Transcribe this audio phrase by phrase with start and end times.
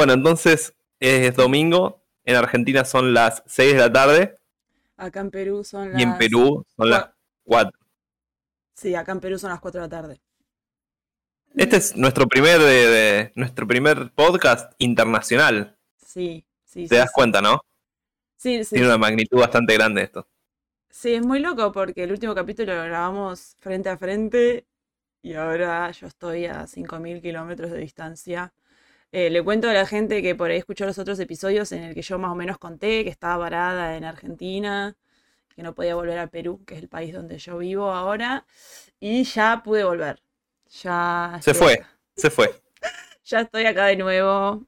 [0.00, 4.34] Bueno, entonces es domingo, en Argentina son las 6 de la tarde
[4.96, 6.00] Acá en Perú son las.
[6.00, 7.10] y en Perú son las
[7.44, 7.78] 4.
[8.74, 10.20] Sí, acá en Perú son las 4 de la tarde.
[11.54, 15.76] Este es nuestro primer, de- de- nuestro primer podcast internacional.
[15.98, 16.84] Sí, sí.
[16.88, 17.12] Te sí, das sí.
[17.14, 17.60] cuenta, ¿no?
[18.38, 18.76] Sí, sí.
[18.76, 20.26] Tiene una magnitud bastante grande esto.
[20.88, 24.64] Sí, es muy loco porque el último capítulo lo grabamos frente a frente
[25.20, 28.54] y ahora yo estoy a 5.000 kilómetros de distancia.
[29.12, 31.94] Eh, le cuento a la gente que por ahí escuchó los otros episodios en el
[31.94, 34.96] que yo más o menos conté que estaba varada en Argentina,
[35.54, 38.46] que no podía volver a Perú, que es el país donde yo vivo ahora,
[39.00, 40.22] y ya pude volver.
[40.82, 41.74] Ya Se fue.
[41.74, 41.98] acá.
[42.16, 42.62] Se fue.
[43.24, 44.66] Ya estoy acá de nuevo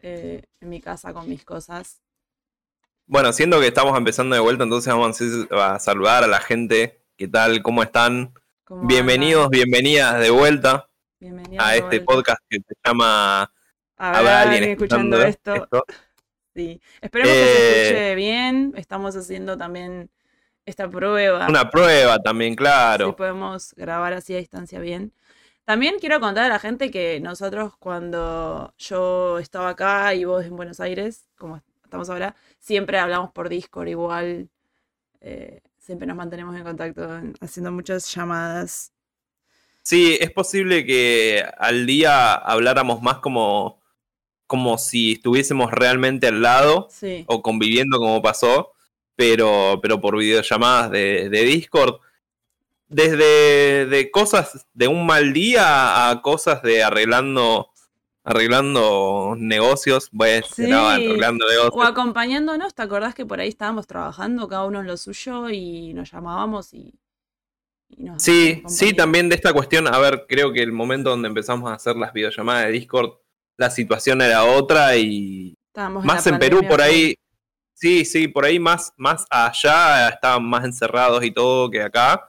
[0.00, 2.02] eh, en mi casa con mis cosas.
[3.06, 7.02] Bueno, siendo que estamos empezando de vuelta, entonces vamos a saludar a la gente.
[7.16, 7.62] ¿Qué tal?
[7.62, 8.34] ¿Cómo están?
[8.64, 9.50] ¿Cómo Bienvenidos, andan?
[9.50, 10.88] bienvenidas de vuelta
[11.26, 13.48] Bienvenidos a este podcast que se llama
[13.96, 15.68] Habrá alguien escuchando esto.
[16.52, 16.80] Sí.
[17.00, 18.72] Esperemos que se Eh, escuche bien.
[18.76, 20.10] Estamos haciendo también
[20.66, 21.46] esta prueba.
[21.48, 23.14] Una prueba también, Si claro.
[23.14, 25.12] podemos grabar así a distancia bien.
[25.64, 30.56] También quiero contar a la gente que nosotros cuando yo estaba acá y vos en
[30.56, 34.48] Buenos Aires, como estamos ahora, siempre hablamos por Discord igual.
[35.20, 38.91] eh, siempre nos mantenemos en contacto en- haciendo muchas llamadas.
[39.82, 43.80] Sí, es posible que al día habláramos más como,
[44.46, 47.24] como si estuviésemos realmente al lado Sí.
[47.26, 48.72] o conviviendo como pasó,
[49.16, 51.96] pero, pero por videollamadas de, de Discord.
[52.88, 57.68] Desde de cosas de un mal día a cosas de arreglando
[58.24, 60.70] arreglando negocios, pues Sí.
[60.70, 61.86] arreglando O negocios.
[61.88, 66.12] acompañándonos, ¿te acordás que por ahí estábamos trabajando cada uno en lo suyo y nos
[66.12, 66.94] llamábamos y,
[68.18, 71.74] Sí, sí, también de esta cuestión, a ver, creo que el momento donde empezamos a
[71.74, 73.12] hacer las videollamadas de Discord,
[73.58, 77.14] la situación era otra y Estábamos más en Perú por ahí,
[77.74, 82.28] sí, sí, por ahí más, más allá estaban más encerrados y todo que acá.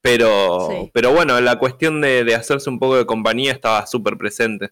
[0.00, 0.90] Pero, Sí.
[0.94, 4.70] pero bueno, la cuestión de, de hacerse un poco de compañía estaba súper presente.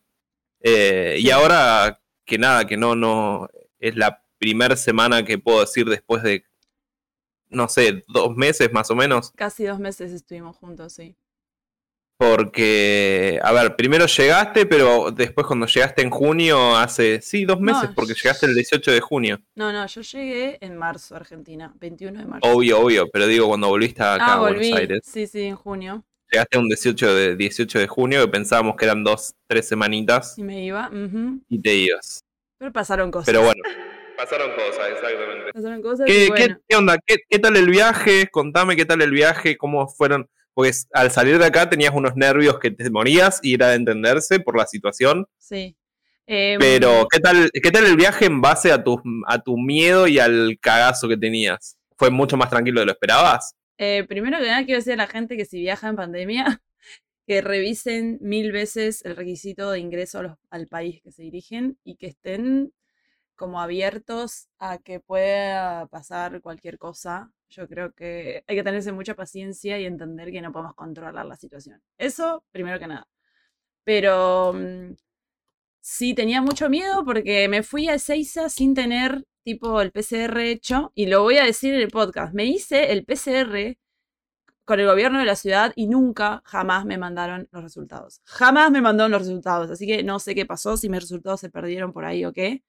[0.60, 3.48] Eh, Y ahora que nada, que no, no,
[3.78, 6.44] es la primera semana que puedo decir después de,
[7.50, 9.32] no sé, dos meses más o menos.
[9.36, 11.16] Casi dos meses estuvimos juntos, sí.
[12.18, 17.66] Porque, a ver, primero llegaste, pero después cuando llegaste en junio, hace, sí, dos No,
[17.74, 19.42] meses, porque llegaste el 18 de junio.
[19.54, 22.48] No, no, yo llegué en marzo a Argentina, 21 de marzo.
[22.50, 24.60] Obvio, obvio, pero digo, cuando volviste acá ah, a volví.
[24.70, 26.04] Buenos Aires, Sí, sí, en junio.
[26.32, 30.42] llegaste un 18 de, 18 de junio, que pensábamos que eran dos, tres semanitas, Y
[30.42, 30.90] me iba.
[31.50, 32.20] y te ibas.
[32.58, 33.26] Pero pasaron cosas.
[33.26, 33.62] Pero bueno,
[34.16, 35.52] pasaron cosas, exactamente.
[35.52, 36.46] Pasaron cosas ¿Qué, y bueno.
[36.56, 36.98] qué- qué onda?
[37.04, 38.28] ¿Qué, qué tal el viaje?
[38.30, 40.28] Contame qué tal el viaje, cómo fueron.
[40.54, 44.40] Pues al salir de acá tenías unos nervios que te morías y era de entenderse
[44.40, 45.26] por la situación.
[45.38, 45.76] Sí.
[46.26, 50.08] Em, Pero, ¿qué tal, ¿qué tal el viaje en base a tu, a tu miedo
[50.08, 51.76] y al cagazo que tenías?
[51.96, 53.54] ¿Fue mucho más tranquilo de lo esperabas?
[53.78, 56.44] eh, primero que nada quiero decir a la gente que si viaja en pandemia,
[57.28, 61.78] que revisen mil veces el requisito de ingreso a los- al país que se dirigen
[61.84, 62.72] y que estén
[63.36, 67.32] como abiertos a que pueda pasar cualquier cosa.
[67.48, 71.36] Yo creo que hay que tenerse mucha paciencia y entender que no podemos controlar la
[71.36, 71.80] situación.
[71.98, 73.06] Eso, primero que nada.
[73.84, 74.94] Pero mm,
[75.80, 80.90] sí tenía mucho miedo porque me fui a Ezeiza sin tener tipo el PCR hecho
[80.96, 82.34] y lo voy a decir en el podcast.
[82.34, 83.78] Me hice el PCR
[84.66, 88.20] con el gobierno de la ciudad y nunca, jamás me mandaron los resultados.
[88.24, 89.70] Jamás me mandaron los resultados.
[89.70, 92.64] Así que no sé qué pasó, si mis resultados se perdieron por ahí o qué.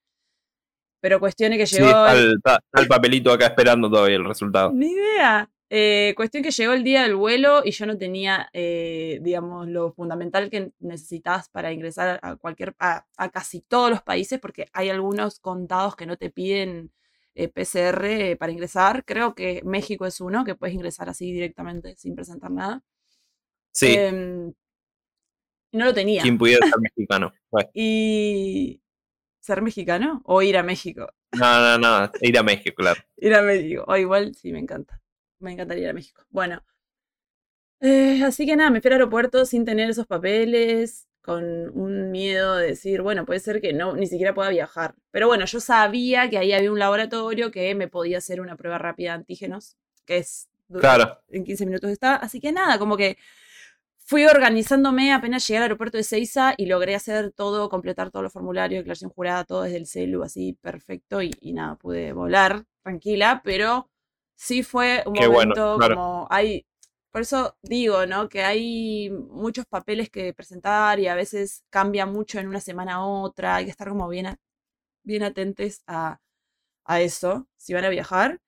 [1.00, 1.90] Pero cuestión es que Sí, llegó.
[1.90, 4.72] está el- el, está- está el papelito acá esperando todavía el resultado.
[4.74, 5.50] Ni idea.
[5.70, 9.92] Eh, cuestión que llegó el día del vuelo y yo no tenía, eh, digamos, lo
[9.92, 14.90] fundamental que necesitas para ingresar a cualquier, a, a casi todos los países, porque hay
[14.90, 16.92] algunos contados que no te piden
[17.36, 19.04] eh, PCR para ingresar.
[19.06, 22.82] Creo que México es uno, que puedes ingresar así directamente sin presentar nada.
[23.74, 24.54] Sí, Em,
[25.74, 26.22] no lo tenía.
[26.24, 27.34] quien pudiera ser mexicano.
[27.52, 28.82] Bueno, Y
[29.48, 31.10] ser mexicano o ir a México.
[31.32, 33.02] no, no, no, ir a México, claro.
[33.18, 33.84] Ir a México.
[33.88, 35.02] O igual sí me encanta.
[35.40, 36.24] Me encantaría ir a México.
[36.30, 36.64] Bueno.
[37.80, 41.44] Eh, así que nada, me fui al aeropuerto sin tener esos papeles, con
[41.78, 44.96] un miedo de decir, bueno, puede ser que no, ni siquiera pueda viajar.
[45.12, 48.78] Pero bueno, yo sabía que ahí había un laboratorio que me podía hacer una prueba
[48.78, 51.20] rápida de antígenos, que es Claro.
[51.30, 52.16] en 15 minutos está.
[52.16, 53.18] Así que nada, como que
[54.08, 58.34] fui organizándome apenas llegué al aeropuerto de Seiza y logré hacer todo, completar todos los
[58.34, 61.22] formularios, declaración jurada, todo desde el celu, así perfecto.
[61.22, 63.90] Y, y nada, pude volar tranquila, pero
[64.36, 65.96] sí fue un Qué bueno, momento claro.
[65.96, 66.66] como hay.
[67.12, 68.30] por eso digo, ¿no?
[68.30, 73.06] Que hay muchos papeles que presentar y a veces cambia mucho en una semana a
[73.06, 73.56] otra.
[73.58, 74.38] Hay que estar como bien,
[75.04, 76.20] bien atentos a,
[76.86, 78.40] a eso, si van a viajar.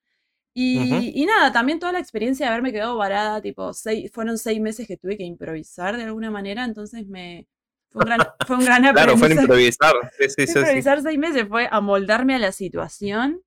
[0.61, 4.87] Y, nada, también toda la experiencia de haberme quedado varada, tipo, seis, fueron seis meses
[4.87, 7.47] que tuve que improvisar de alguna manera, entonces me...
[7.91, 9.93] Fue un gran, fue un gran Claro, fue improvisar.
[10.19, 13.41] Sí, sí, sí, improvisar seis meses, fue amoldarme a la situación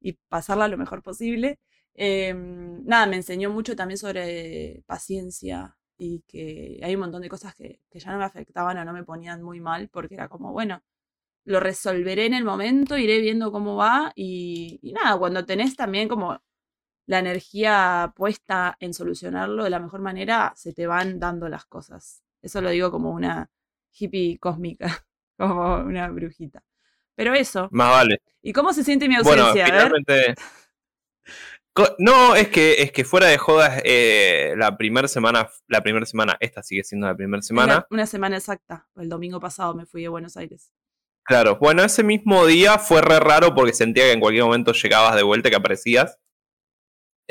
[0.00, 1.58] y pasarla lo mejor posible.
[1.94, 7.54] Em, nada, me enseñó mucho también sobre paciencia y que hay un montón de cosas
[7.54, 10.52] que, que ya no me afectaban o no me ponían muy mal, porque era como,
[10.52, 10.82] bueno,
[11.44, 16.06] lo resolveré en el momento, iré viendo cómo va y, y, nada, cuando tenés también
[16.06, 16.38] como
[17.10, 22.22] la energía puesta en solucionarlo de la mejor manera, se te van dando las cosas.
[22.40, 23.50] Eso lo digo como una
[23.90, 25.04] hippie cósmica,
[25.36, 26.62] como una brujita.
[27.16, 27.68] Pero eso.
[27.72, 28.22] Más vale.
[28.42, 29.66] ¿Y cómo se siente mi ausencia?
[29.66, 30.34] finalmente...
[31.98, 36.36] No, es que, es que fuera de jodas, eh, la primera semana, la primera semana,
[36.38, 37.86] esta sigue siendo la primera semana.
[37.90, 38.86] Una, semana exacta.
[38.96, 40.70] El domingo pasado me fui de Buenos Aires.
[41.24, 45.16] Claro, bueno, ese mismo día fue re raro porque sentía que en cualquier momento llegabas
[45.16, 46.18] de vuelta, que aparecías.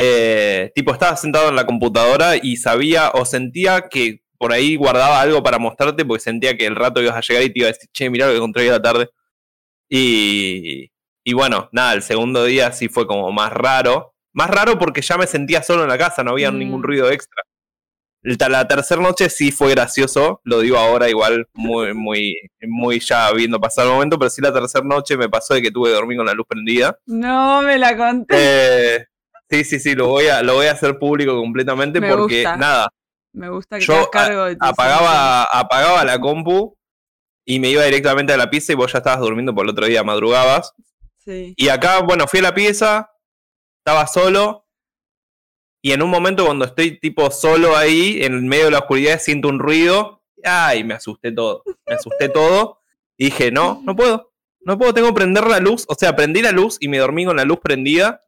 [0.02, 5.20] Eh, tipo, estaba sentado en la computadora y sabía o sentía que por ahí guardaba
[5.20, 7.74] algo para mostrarte porque sentía que el rato ibas a llegar y te iba a
[7.74, 9.10] decir, che, mirá lo que encontré hoy a la tarde.
[9.90, 10.90] Y,
[11.26, 14.16] y bueno, nada, el segundo día sí fue como más raro.
[14.32, 16.84] Más raro porque ya me sentía solo en la casa, no había ningún mm.
[16.84, 17.44] ruido extra.
[18.22, 23.60] La tercera noche sí fue gracioso, lo digo ahora igual muy, muy, muy ya viendo
[23.60, 26.18] pasar el momento, pero sí la tercera noche me pasó de que tuve que dormir
[26.18, 26.98] con la luz prendida.
[27.06, 28.36] No, me la conté.
[28.38, 29.06] Eh,
[29.50, 32.90] Sí, sí, sí, lo voy a, lo voy a hacer público completamente porque nada.
[33.34, 36.76] Me gusta que yo cargo de apagaba, apagaba la compu
[37.46, 39.88] y me iba directamente a la pieza y vos ya estabas durmiendo por el otro
[39.88, 40.74] día, madrugabas.
[41.18, 41.54] Sí.
[41.58, 43.12] Y acá, bueno, fui a la pieza,
[43.80, 44.68] estaba solo.
[45.82, 49.48] Y en un momento cuando estoy tipo solo ahí, en medio de la oscuridad, siento
[49.48, 50.22] un ruido.
[50.44, 51.64] Ay, me asusté todo.
[51.88, 52.82] Me asusté todo.
[53.18, 54.32] Y dije, no, no puedo.
[54.62, 55.86] No puedo, tengo que prender la luz.
[55.88, 58.24] O sea, prendí la luz y me dormí con la luz prendida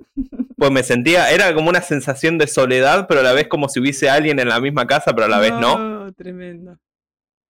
[0.62, 3.80] pues me sentía, era como una sensación de soledad, pero a la vez como si
[3.80, 6.14] hubiese alguien en la misma casa, pero a la vez no.
[6.14, 6.78] Tremendo.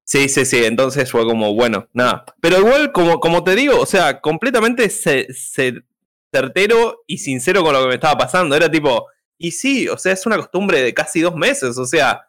[0.04, 2.24] Sí, sí, sí, entonces fue como, bueno, nada.
[2.40, 7.88] Pero igual, como, como te digo, o sea, completamente certero y sincero con lo que
[7.88, 8.56] me estaba pasando.
[8.56, 9.08] Era tipo,
[9.40, 12.28] y sí, o sea, es una costumbre de casi dos meses, o sea,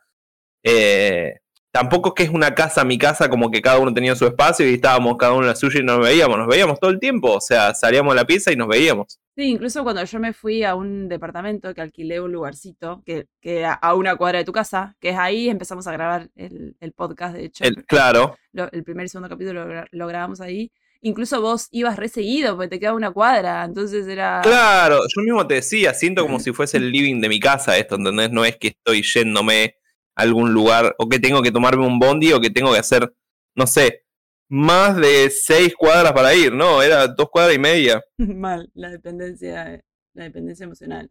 [0.62, 1.40] eh,
[1.70, 4.66] tampoco es que es una casa, mi casa, como que cada uno tenía su espacio
[4.66, 7.34] y estábamos cada uno en la suya y nos veíamos, nos veíamos todo el tiempo,
[7.34, 9.19] o sea, salíamos a la pieza y nos veíamos.
[9.36, 13.64] Sí, incluso cuando yo me fui a un departamento que alquilé un lugarcito, que, que
[13.64, 17.44] a una cuadra de tu casa, que es ahí, empezamos a grabar el, podcast, de
[17.44, 17.64] hecho.
[17.86, 18.36] claro.
[18.52, 20.72] el primer y segundo capítulo lo, grabamos ahí.
[21.02, 24.40] Incluso vos ibas reseguido porque te quedaba una cuadra, entonces era...
[24.42, 27.94] Claro, yo mismo te decía, siento como si fuese el living de mi casa esto,
[27.94, 28.30] ¿entendés?
[28.32, 29.76] No es que estoy yéndome
[30.16, 33.14] a algún lugar o que tengo que tomarme un bondi o que tengo que hacer,
[33.54, 34.02] no sé,
[34.50, 36.82] más de seis cuadras para ir, ¿no?
[36.82, 38.02] Era dos cuadras y media.
[38.18, 39.82] Mal, la dependencia,
[40.12, 41.10] la dependencia emocional.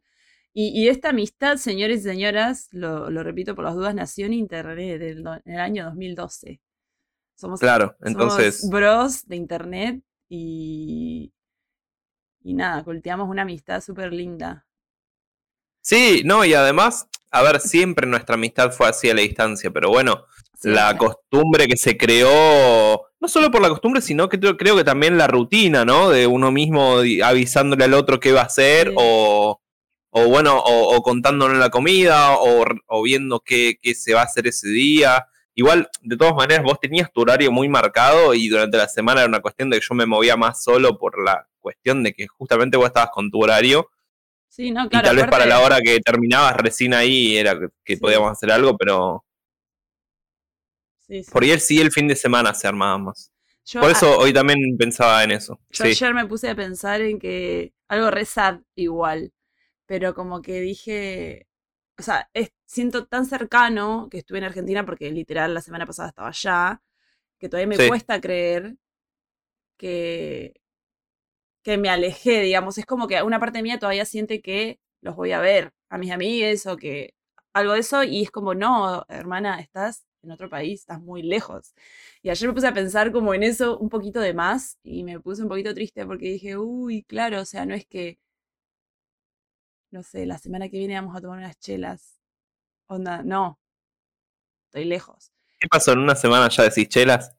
[0.51, 5.53] Y, esta amistad, señores y señoras, lo, repito por las dudas, nació en Internet en
[5.53, 6.59] el año 2012.
[7.35, 8.67] Somos, claro, entonces...
[8.69, 11.31] bros de Internet y,
[12.41, 14.65] y nada, cultivamos una amistad súper linda.
[15.79, 19.87] Sí, no, y además, a ver, siempre nuestra amistad fue así a la distancia, pero
[19.89, 20.25] bueno,
[20.63, 25.17] la costumbre que se creó, no solo por la costumbre, sino que creo que también
[25.17, 26.09] la rutina, ¿no?
[26.09, 29.61] De uno mismo avisándole al otro qué va a hacer, o,
[30.11, 34.69] o, bueno, o, contándole la comida, o, viendo qué, qué, se va a hacer ese
[34.69, 35.27] día.
[35.53, 39.27] Igual, de todas maneras, vos tenías tu horario muy marcado y durante la semana era
[39.29, 42.77] una cuestión de que yo me movía más solo por la cuestión de que justamente
[42.77, 43.89] vos estabas con tu horario.
[44.47, 47.97] Sí, no, claro, y tal vez para la hora que terminabas recién ahí era que
[47.97, 49.25] podíamos hacer algo, pero
[51.31, 53.31] por ahí sí el fin de semana se armaba más.
[53.73, 55.59] Por eso hoy también pensaba en eso.
[55.69, 58.25] Yo ayer me puse a pensar en que algo re
[58.75, 59.31] igual,
[59.85, 61.47] pero como que dije,
[61.97, 62.29] o sea,
[62.65, 66.81] siento tan cercano que estuve en Argentina porque literal la semana pasada estaba allá,
[67.37, 68.75] que todavía me cuesta creer
[69.77, 70.53] que,
[71.63, 72.77] que me alejé, digamos.
[72.77, 76.11] Es como que una parte mía todavía siente que los voy a ver a mis
[76.11, 77.13] amigues o que
[77.53, 81.73] algo de eso y es como, no, hermana, estás en otro país, estás muy lejos.
[82.21, 85.19] Y ayer me puse a pensar como en eso un poquito de más y me
[85.19, 88.19] puse un poquito triste porque dije, uy, claro, o sea, no es que,
[89.91, 92.19] no sé, la semana que viene vamos a tomar unas chelas.
[92.87, 93.59] Onda, no,
[94.65, 95.31] estoy lejos.
[95.59, 95.93] ¿Qué pasó?
[95.93, 97.35] ¿En una semana ya decís chelas?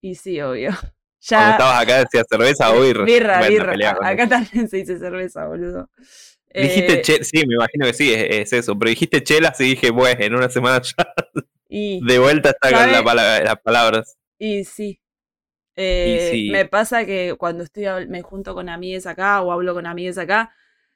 [0.00, 0.70] Y sí, obvio.
[1.20, 1.38] Ya...
[1.38, 3.04] Cuando estabas acá decías cerveza o birra.
[3.04, 4.08] Birra, birra.
[4.08, 5.90] Acá también se dice cerveza, boludo.
[6.54, 8.78] Dijiste Eh, che, sí, me imagino que sí, es, es eso.
[8.78, 11.12] Pero dijiste chelas y dije, bueno, en una semana ya
[11.68, 14.16] y, de vuelta está con la las palabras.
[14.38, 15.00] y sí.
[15.76, 16.50] Eh, sí.
[16.50, 20.54] Me pasa que cuando estoy me junto con amigues acá o hablo con amigues acá,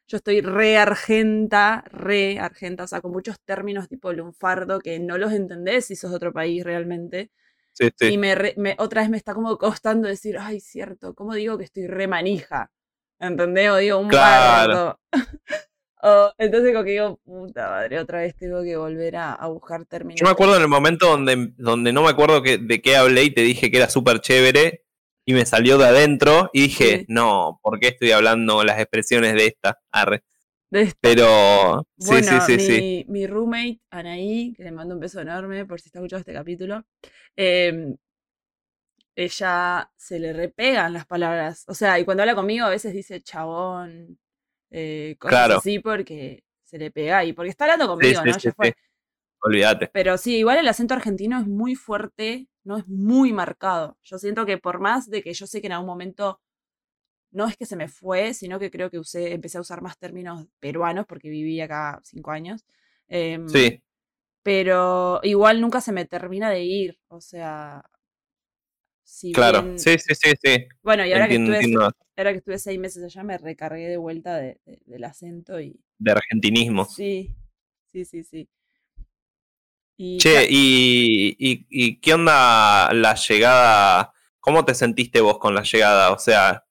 [0.09, 5.19] yo estoy re argenta, re argenta, o sea, con muchos términos tipo lunfardo que no
[5.19, 7.31] los entendés si sos de otro país realmente.
[7.73, 8.19] Sí, Y sí.
[8.19, 11.65] me, re- me- otra vez me está como costando decir, ay, cierto, ¿cómo digo que
[11.65, 12.71] estoy re manija?
[13.21, 13.71] ¿Entendés?
[13.71, 14.99] O digo un Claro.
[16.03, 16.27] bardo.
[16.29, 19.85] O, entonces como que digo, puta madre, otra vez tengo que volver a, a buscar
[19.87, 20.21] términos.
[20.21, 23.25] Yo me acuerdo en el momento donde, donde no me acuerdo que, de qué hablé
[23.25, 24.85] y te dije que era súper chévere
[25.25, 27.05] y me salió de adentro y dije, Sí.
[27.09, 29.79] no, ¿por qué estoy hablando las expresiones de esta?
[29.93, 30.23] Arre.
[30.71, 30.99] de esto.
[31.01, 33.05] Pero sí, Bueno, sí, sí, mi, sí.
[33.09, 36.85] mi roommate, Anaí, que le mando un beso enorme por si está escuchando este capítulo,
[37.37, 37.97] em,
[39.15, 41.65] ella se le repegan las palabras.
[41.69, 44.19] O sea, y cuando habla conmigo a veces dice chabón,
[44.73, 45.57] eh, cosas Claro.
[45.59, 48.35] así porque se le pega y porque está hablando conmigo, sí, ¿no?
[48.35, 48.75] sí, Ya fue.
[49.41, 49.91] Olvídate.
[49.93, 53.99] Pero sí, igual el acento argentino es muy fuerte, no es muy marcado.
[54.03, 56.41] Yo siento que por más de que yo sé que en algún momento
[57.33, 59.99] no es que se me fue, sino que creo que usé, empecé a usar más
[59.99, 62.65] términos peruanos porque viví acá cinco años.
[63.09, 63.83] em, Sí,
[64.43, 66.99] Pero igual nunca se me termina de ir.
[67.09, 67.85] O sea.
[69.15, 69.63] Si claro.
[69.63, 70.67] bien- Sí, sí, sí, sí.
[70.83, 71.61] Bueno, y ahora que, estuve,
[72.17, 75.79] ahora que estuve seis meses allá, me recargué de vuelta de- de- del acento y.
[75.99, 76.87] De argentinismo.
[76.87, 77.37] Sí,
[77.93, 78.49] sí, sí, sí.
[79.99, 81.37] Y Che, y,
[81.69, 84.15] y qué onda la llegada?
[84.41, 86.11] ¿Cómo te sentiste vos con la llegada?
[86.13, 86.65] O sea,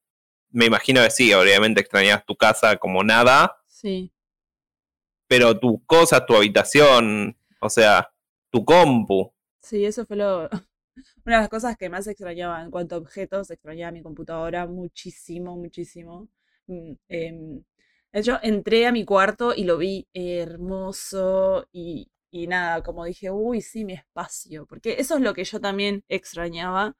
[0.50, 4.12] me imagino que sí, obviamente extrañabas tu casa como nada, sí.
[5.28, 8.12] pero tus cosas, tu habitación, o sea,
[8.50, 9.32] tu compu.
[9.62, 10.50] Sí, eso fue lo.
[11.24, 15.56] Una de las cosas que más extrañaba en cuanto a objetos, extrañaba mi computadora muchísimo,
[15.56, 16.28] muchísimo.
[17.08, 17.62] Em,
[18.12, 23.30] de hecho, entré a mi cuarto y lo vi hermoso y, y nada, como dije,
[23.30, 24.66] uy, sí, mi espacio.
[24.66, 26.96] Porque eso es lo que yo también extrañaba.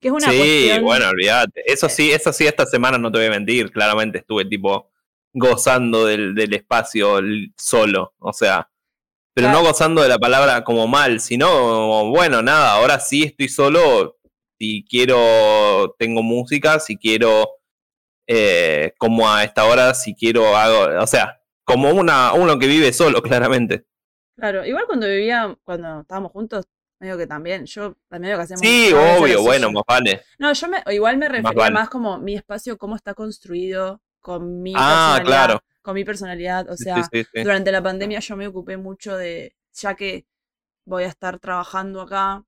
[0.00, 0.82] Que es una sí, cuestión.
[0.82, 1.62] bueno, olvídate.
[1.70, 1.88] Eso Eh.
[1.88, 4.90] sí, eso sí, esta semana no te voy a mentir, claramente estuve tipo
[5.32, 7.20] gozando del, del espacio
[7.56, 8.70] solo, o sea,
[9.36, 9.62] pero Claro.
[9.62, 14.16] no gozando de la palabra como mal, sino, bueno, nada, ahora sí estoy solo,
[14.58, 17.46] si quiero, tengo música, si quiero,
[18.26, 22.94] eh, como a esta hora, si quiero, hago, o sea, como una, uno que vive
[22.94, 23.84] solo, claramente.
[24.38, 26.64] Claro, igual cuando vivía, cuando estábamos juntos,
[26.98, 28.62] medio que también, yo también lo que hacemos.
[28.62, 30.22] Sí, obvio, bueno, más vale.
[30.38, 31.74] No, yo me, igual me refería vale.
[31.74, 35.24] más como mi espacio, cómo está construido con mi Ah, personalidad.
[35.26, 35.62] claro.
[35.86, 36.68] Con mi personalidad.
[36.68, 37.42] O sea, sí, sí, sí.
[37.44, 40.26] durante la pandemia yo me ocupé mucho de, ya que
[40.84, 42.44] voy a estar trabajando acá,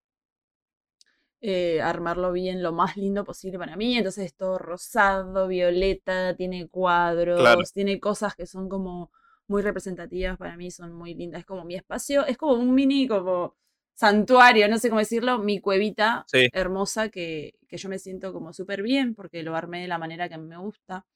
[1.41, 3.97] eh, armarlo bien lo más lindo posible para mí.
[3.97, 9.13] Entonces es todo rosado, violeta, tiene cuadros, tiene cosas que son como
[9.47, 11.43] muy representativas para mí, son muy lindas.
[11.43, 13.55] Es como mi espacio, es como un mini como
[13.95, 18.83] santuario, no sé cómo decirlo, mi cuevita hermosa que, que yo me siento como súper
[18.83, 21.07] bien porque lo armé de la manera que me gusta.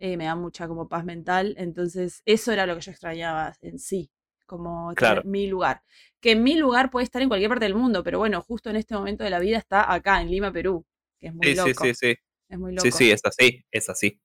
[0.00, 1.54] Eh, me da mucha como paz mental.
[1.58, 4.10] Entonces, eso era lo que yo extrañaba en sí,
[4.46, 5.22] como Claro.
[5.24, 5.82] mi lugar.
[6.20, 8.94] Que mi lugar puede estar en cualquier parte del mundo, pero bueno, justo en este
[8.94, 10.84] momento de la vida está acá, en Lima, Perú,
[11.20, 11.84] que es muy Sí, sí, loco.
[11.94, 12.16] sí, sí.
[12.48, 12.82] Es muy loco.
[12.82, 14.20] Sí, sí, es así, es así.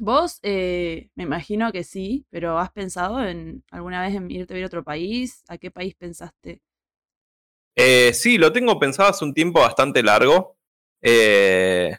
[0.00, 4.56] Vos, eh, me imagino que sí, pero ¿has pensado en alguna vez en irte a
[4.56, 5.44] vivir a otro país?
[5.48, 6.62] ¿A qué país pensaste?
[7.76, 10.56] Eh, sí, lo tengo pensado hace un tiempo bastante largo,
[11.00, 11.96] eh,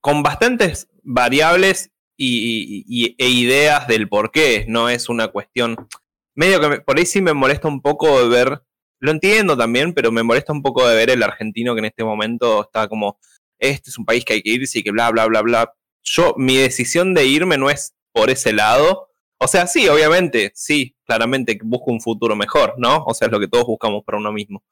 [0.00, 4.64] con bastantes variables y, e ideas del por qué.
[4.68, 5.88] No es una cuestión.
[6.34, 8.62] Medio que por ahí sí me molesta un poco de ver.
[9.00, 12.04] Lo entiendo también, pero me molesta un poco de ver el argentino que en este
[12.04, 13.18] momento está como.
[13.58, 15.74] Este es un país que hay que irse y que bla, bla, bla, bla.
[16.02, 19.10] Yo, mi decisión de irme no es por ese lado.
[19.38, 23.04] O sea, sí, obviamente, sí, claramente busco un futuro mejor, ¿no?
[23.06, 24.62] O sea, es lo que todos buscamos para uno mismo.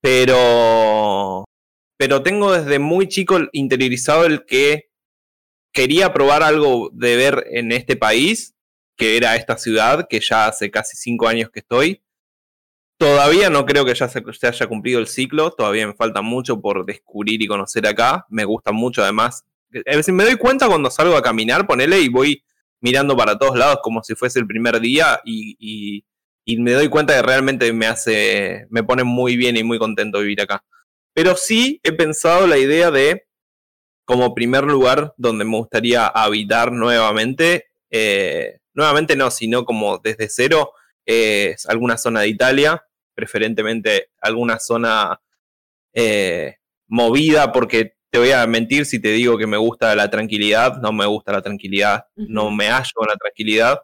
[0.00, 1.44] Pero,
[1.98, 4.88] pero tengo desde muy chico interiorizado el que
[5.72, 8.54] quería probar algo de ver en este país,
[8.96, 12.00] que era esta ciudad, que ya hace casi cinco años que estoy.
[12.98, 16.86] Todavía no creo que ya se, haya cumplido el ciclo, todavía me falta mucho por
[16.86, 18.26] descubrir y conocer acá.
[18.28, 19.44] Me gusta mucho además.
[19.70, 22.44] Veces me doy cuenta cuando salgo a caminar, ponele y voy
[22.80, 26.04] mirando para todos lados como si fuese el primer día y,
[26.44, 30.20] y me doy cuenta que realmente me hace, me pone muy bien y muy contento
[30.20, 30.64] vivir acá.
[31.18, 33.26] Pero sí he pensado la idea de,
[34.04, 40.70] como primer lugar donde me gustaría habitar nuevamente, eh, nuevamente no, sino como desde cero,
[41.04, 42.84] es alguna zona de Italia,
[43.16, 45.20] preferentemente alguna zona
[45.92, 50.76] eh, movida, porque te voy a mentir si te digo que me gusta la tranquilidad,
[50.80, 53.80] no me gusta la tranquilidad, no me hallo en la tranquilidad.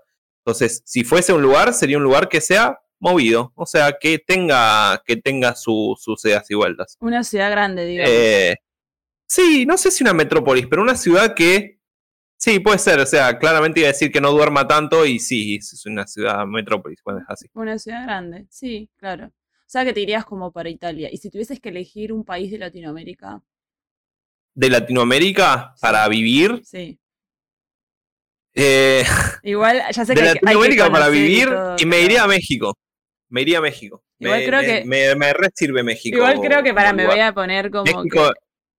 [0.47, 5.03] Entonces, si fuese un lugar, sería un lugar que sea movido, o sea, que tenga,
[5.07, 6.97] que tenga su- sus y vueltas.
[7.01, 8.11] Una ciudad grande, digamos.
[8.15, 8.57] Eh,
[9.27, 11.79] sí, no sé si una metrópolis, pero una ciudad que.
[12.37, 12.99] Sí, puede ser.
[13.01, 16.45] O sea, claramente iba a decir que no duerma tanto y sí, es una ciudad
[16.47, 17.47] metrópolis, cuando es así.
[17.55, 19.27] Una ciudad grande, sí, claro.
[19.27, 21.09] O sea que te irías como para Italia.
[21.11, 23.43] Y si tuvieses que elegir un país de Latinoamérica,
[24.55, 26.61] De Latinoamérica para vivir.
[26.65, 26.99] sí.
[28.55, 29.05] eh,
[29.43, 31.87] Igual, ya sé de que hay que- hay que Latinoamérica para y vivir todo, y
[31.87, 32.75] me iría a México.
[33.35, 34.05] Me iría a México.
[34.21, 36.17] Igual me, creo me- que- me, me re sirve México.
[36.17, 38.31] Igual creo que para me voy a poner como México,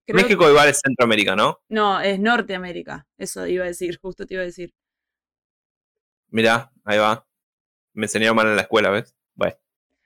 [0.05, 1.59] que- México igual es Centroamérica, ¿no?
[1.67, 3.05] No, es Norteamérica.
[3.17, 4.73] Eso iba a decir, justo te iba a decir.
[6.29, 7.27] Mirá, ahí va.
[7.93, 9.13] Me enseñaron mal en la escuela, ¿ves?
[9.33, 9.57] Bueno.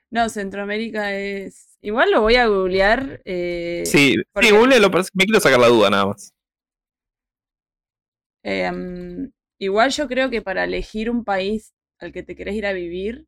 [0.10, 1.77] No, Centroamérica es.
[1.82, 3.22] Igual lo voy a googlear.
[3.25, 6.34] eh, Sí, porque- sí, Google lo parece- me quiero sacar la duda nada más.
[8.41, 12.74] em, igual yo creo que para elegir un país al que te querés ir a
[12.74, 13.27] vivir,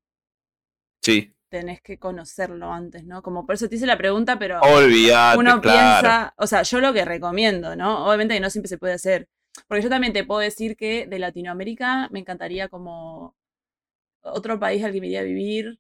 [1.02, 1.34] Sí.
[1.50, 3.22] tenés que conocerlo antes, ¿no?
[3.22, 6.02] Como por eso te hice la pregunta, pero Olvídate, uno claro.
[6.02, 8.06] piensa, o sea, yo lo que recomiendo, ¿no?
[8.06, 9.28] Obviamente que no siempre se puede hacer.
[9.68, 13.36] Porque yo también te puedo decir que de Latinoamérica me encantaría como
[14.22, 15.80] otro país al que me iría a vivir.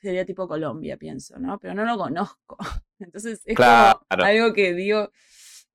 [0.00, 1.58] Sería tipo Colombia, pienso, ¿no?
[1.58, 2.56] Pero no lo conozco.
[2.98, 4.00] Entonces es Claro.
[4.08, 5.10] como algo que digo.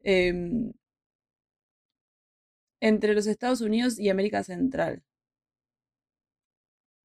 [0.04, 0.72] em,
[2.80, 5.04] entre los Estados Unidos y América Central.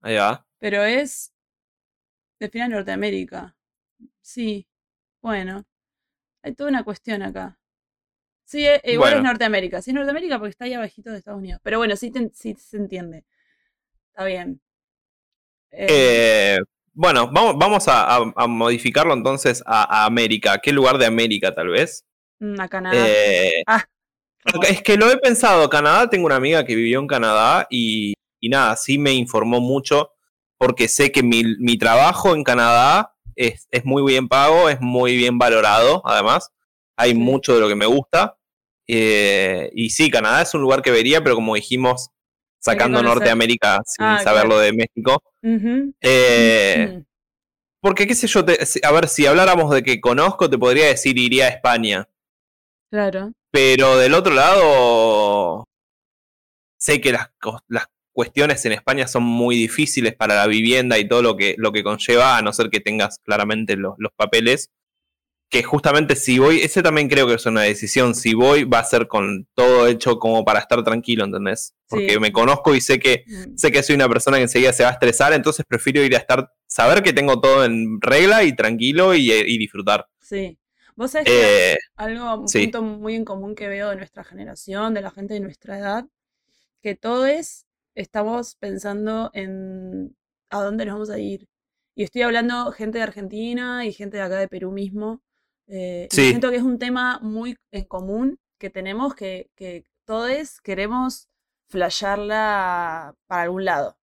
[0.03, 0.47] Ahí va.
[0.61, 1.33] Pero es.
[2.39, 3.57] Define Norteamérica.
[4.21, 4.67] Sí.
[5.21, 5.65] Bueno.
[6.43, 7.59] Hay toda una cuestión acá.
[8.45, 9.23] Sí, e- igual es.
[9.23, 9.83] Norteamérica.
[9.83, 11.61] Sí, Norteamérica porque está ahí abajito de Estados Unidos.
[11.63, 13.25] Pero bueno, sí, te- sí se entiende.
[14.11, 14.61] Está bien.
[15.71, 15.87] Eh,
[16.57, 16.59] Eh,
[16.93, 20.59] bueno, vamos, vamos a, a- a modificarlo entonces a, a América.
[20.63, 22.05] ¿Qué lugar de América tal vez?
[22.41, 22.97] mm, a Canadá.
[23.09, 23.85] Eh, Ah.
[24.69, 25.69] es que lo he pensado.
[25.69, 30.11] Canadá, tengo una amiga que vivió en Canadá y, y nada, sí me informó mucho
[30.61, 35.17] porque sé que mi, mi trabajo en Canadá es, es muy bien pago, es muy
[35.17, 36.51] bien valorado, además.
[36.99, 38.37] Hay mucho de lo que me gusta.
[38.87, 42.11] Eh, y sí, Canadá es un lugar que vería, pero como dijimos,
[42.61, 43.03] sacando.
[43.03, 44.59] Norteamérica sin Ah, saber claro.
[44.61, 45.23] de México.
[46.03, 47.03] Eh,
[47.81, 51.17] porque, qué sé yo, te- a ver, si habláramos de que conozco, te podría decir
[51.17, 52.07] iría a España.
[52.91, 53.33] Claro.
[53.51, 55.65] Pero del otro lado,
[56.79, 57.31] sé que las,
[57.69, 61.73] las cuestiones en España son muy difíciles para la vivienda y todo lo que, lo
[61.73, 64.71] que conlleva, a no ser que tengas claramente los, los papeles.
[65.49, 68.15] Que justamente si voy, ese también creo que es una decisión.
[68.15, 71.75] Si voy, va a ser con todo hecho como para estar tranquilo, ¿entendés?
[71.89, 72.21] Porque Sí.
[72.21, 73.57] me conozco y sé que Mm.
[73.57, 76.19] sé que soy una persona que enseguida se va a estresar, entonces prefiero ir a
[76.19, 80.07] estar, saber que tengo todo en regla y tranquilo y, y disfrutar.
[80.21, 80.57] Sí.
[80.95, 82.63] Vos sabés que Eh, algo, un sí.
[82.63, 86.05] punto muy en común que veo de nuestra generación, de la gente de nuestra edad,
[86.81, 90.17] que todos estamos pensando en
[90.51, 91.49] a dónde nos vamos a ir.
[91.95, 95.23] Y estoy hablando gente de Argentina y gente de acá de Perú mismo.
[95.73, 96.29] eh, y Sí.
[96.31, 101.29] siento que es un tema muy en común que tenemos que, que todos queremos
[101.69, 103.97] flashearla para algún lado.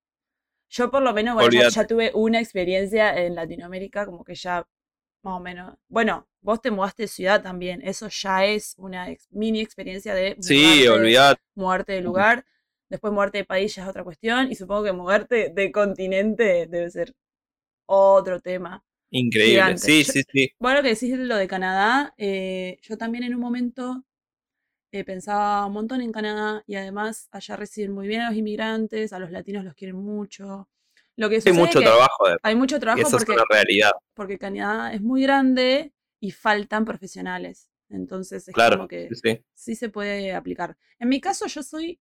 [0.70, 4.66] Yo por lo menos, bueno, ya, ya tuve una experiencia en Latinoamérica, como que ya
[5.24, 5.76] más o menos.
[5.90, 7.82] Bueno, vos te mudaste de ciudad también.
[7.84, 11.38] Eso ya es una ex- mini experiencia de sí, olvidad.
[11.56, 12.46] mudarte de lugar.
[12.90, 14.52] Después mudarte de país ya es otra cuestión.
[14.52, 17.14] Y supongo que mudarte de continente debe ser
[17.86, 18.84] otro tema.
[19.10, 19.52] Increíble.
[19.54, 19.80] gigante.
[19.82, 20.52] Sí, Yo- sí, sí.
[20.60, 24.04] Bueno, que decís de lo de Canadá, eh, yo también en un momento
[24.92, 29.12] eh, pensaba un montón en Canadá y además allá reciben muy bien a los inmigrantes,
[29.14, 30.70] a los latinos los quieren mucho.
[31.18, 33.92] Lo que Hay mucho que trabajo de- hay mucho trabajo eso porque, es una realidad.
[34.14, 37.70] porque Canadá es muy grande y faltan profesionales.
[37.90, 38.78] Entonces es Claro.
[38.78, 39.46] como que sí, sí.
[39.54, 40.78] sí se puede aplicar.
[41.00, 42.00] En mi caso, yo soy.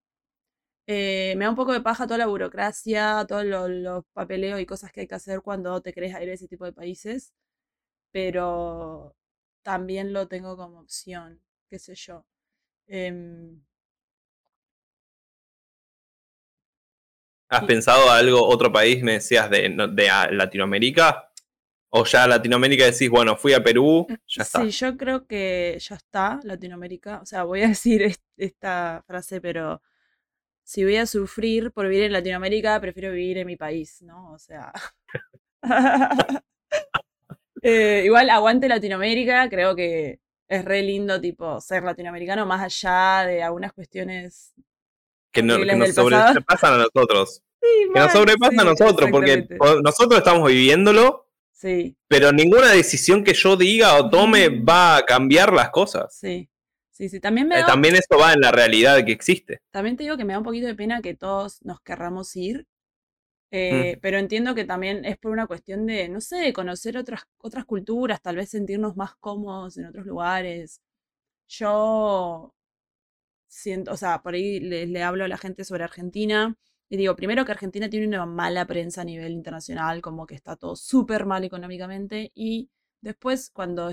[0.86, 4.66] Eh, me da un poco de paja toda la burocracia, todos lo- los papeleos y
[4.66, 7.32] cosas que hay que hacer cuando te querés ir a ese tipo de países.
[8.12, 9.16] Pero
[9.62, 12.26] también lo tengo como opción, qué sé yo.
[12.88, 13.62] Em,
[17.48, 17.66] ¿Has Sí.
[17.66, 21.30] pensado algo, otro país, me decías, de, de Latinoamérica?
[21.90, 24.66] ¿O ya Latinoamérica decís, bueno, fui a Perú, ya está?
[24.66, 27.20] Sí, yo creo que ya está Latinoamérica.
[27.22, 29.82] O sea, voy a decir es- esta frase, pero
[30.68, 34.32] si voy a sufrir por vivir en Latinoamérica, prefiero vivir en mi país, ¿no?
[34.32, 34.72] O sea.
[37.62, 43.42] Eh, igual, aguante Latinoamérica, creo que es re lindo, tipo, ser latinoamericano, más allá de
[43.42, 44.52] algunas cuestiones.
[45.32, 47.42] que, no- que nos sobrepasan a nosotros.
[47.60, 49.48] Sí, Que nos mal, sobrepasa sí, a nosotros, porque
[49.82, 55.52] nosotros estamos viviéndolo Sí, Pero ninguna decisión que yo diga o tome va a cambiar
[55.52, 56.14] las cosas.
[56.16, 56.48] sí.
[56.96, 57.20] Sí, sí.
[57.20, 59.60] También me Eh, también eso va en la realidad que existe.
[59.70, 62.66] también te digo que me da un poquito de pena que todos nos querramos ir.
[63.50, 63.52] Mm.
[63.52, 67.64] eh, Pero entiendo que también es por una cuestión de, no sé, conocer otras, otras
[67.66, 70.80] culturas, tal vez sentirnos más cómodos en otros lugares.
[71.48, 72.54] Yo
[73.48, 76.56] siento, o sea, por ahí le, le hablo a la gente sobre Argentina
[76.88, 80.56] y digo, primero que Argentina tiene una mala prensa a nivel internacional, como que está
[80.56, 83.92] todo súper mal económicamente y después cuando,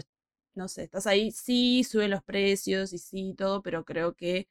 [0.55, 4.47] no sé, estás ahí, sí, suben los precios y sí, todo, pero creo que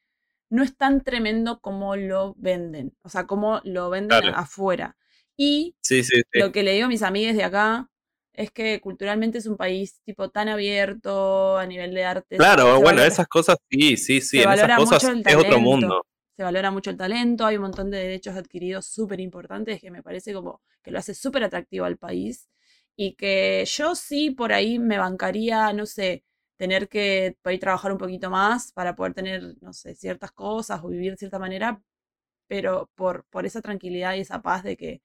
[0.51, 4.37] no es tan tremendo como lo venden, o sea, como lo venden Claro.
[4.37, 4.97] afuera.
[5.37, 6.39] Y Sí, sí, sí.
[6.41, 7.89] lo que le digo a mis amigas de acá
[8.35, 12.37] es que culturalmente es un país tipo tan abierto a nivel de arte.
[12.37, 14.41] Claro, bueno, valora- esas cosas sí, sí, sí.
[14.43, 15.61] En esas cosas el es otro talento.
[15.61, 16.07] mundo.
[16.37, 20.03] Se valora mucho el talento, hay un montón de derechos adquiridos súper importantes que me
[20.03, 22.49] parece como que lo hace súper atractivo al país
[22.97, 26.25] y que yo sí por ahí me bancaría, no sé,
[26.57, 31.13] tener que trabajar un poquito más para poder tener, no sé, ciertas cosas o vivir
[31.13, 31.83] de cierta manera,
[32.49, 35.03] pero por, por esa tranquilidad y esa paz de que,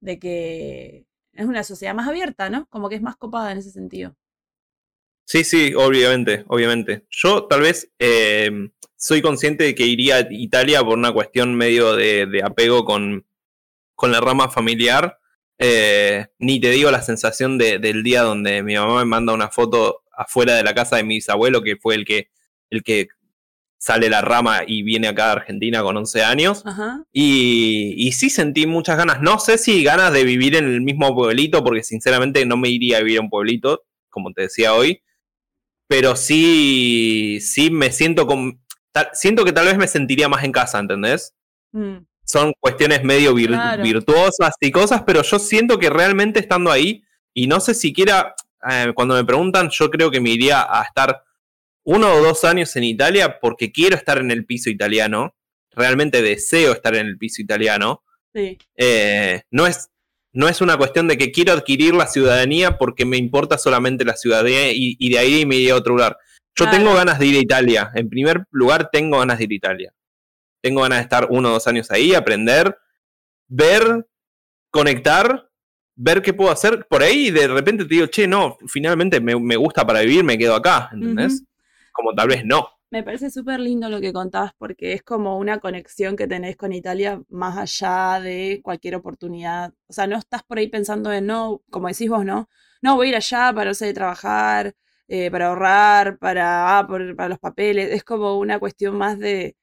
[0.00, 2.66] de que es una sociedad más abierta, ¿no?
[2.68, 4.16] Como que es más copada en ese sentido.
[5.24, 7.04] Sí, sí, obviamente, obviamente.
[7.10, 8.50] Yo tal vez eh,
[8.96, 13.26] soy consciente de que iría a Italia por una cuestión medio de, de apego con,
[13.94, 15.18] con la rama familiar.
[15.58, 19.48] Eh, ni te digo la sensación de- del día donde mi mamá me manda una
[19.48, 22.28] foto afuera de la casa de mi bisabuelo, que fue el que,
[22.70, 23.08] el que
[23.78, 26.62] sale la rama y viene acá a Argentina con 11 años.
[26.66, 27.04] Ajá.
[27.12, 29.20] Y, y sí sentí muchas ganas.
[29.22, 32.98] No sé si ganas de vivir en el mismo pueblito, porque sinceramente no me iría
[32.98, 35.02] a vivir a un pueblito, como te decía hoy.
[35.88, 38.60] Pero sí, sí me siento con.
[38.92, 41.34] tal- siento que tal vez me sentiría más en casa, ¿entendés?
[41.72, 43.82] Mm, Son cuestiones medio vir- Claro.
[43.82, 48.34] virtuosas y cosas, pero yo siento que realmente estando ahí, y no sé siquiera,
[48.68, 51.22] eh, cuando me preguntan, yo creo que me iría a estar
[51.84, 55.34] uno o dos años en Italia porque quiero estar en el piso italiano.
[55.72, 58.02] Realmente deseo estar en el piso italiano.
[58.34, 58.58] sí.
[58.76, 59.88] Eh, no, es,
[60.32, 64.16] no es una cuestión de que quiero adquirir la ciudadanía porque me importa solamente la
[64.16, 66.18] ciudadanía y, y de ahí me iré a otro lugar.
[66.58, 66.76] Yo Claro.
[66.78, 67.90] tengo ganas de ir a Italia.
[67.94, 69.92] En primer lugar, tengo ganas de ir a Italia.
[70.66, 72.76] Tengo ganas de estar uno o dos años ahí, aprender,
[73.48, 74.06] ver,
[74.70, 75.48] conectar,
[75.94, 79.38] ver qué puedo hacer por ahí y de repente te digo, che, no, finalmente me,
[79.38, 81.44] me gusta para vivir, me quedo acá, ¿entendés?
[81.92, 82.68] Como tal vez no.
[82.90, 86.72] Me parece súper lindo lo que contás porque es como una conexión que tenés con
[86.72, 89.72] Italia más allá de cualquier oportunidad.
[89.88, 92.48] O sea, no estás por ahí pensando en, no, como decís vos, ¿no?
[92.82, 94.74] No, voy a ir allá para, no sé, trabajar,
[95.08, 97.90] eh, para ahorrar, para, ah, por- para los papeles.
[97.92, 99.56] Es como una cuestión más de,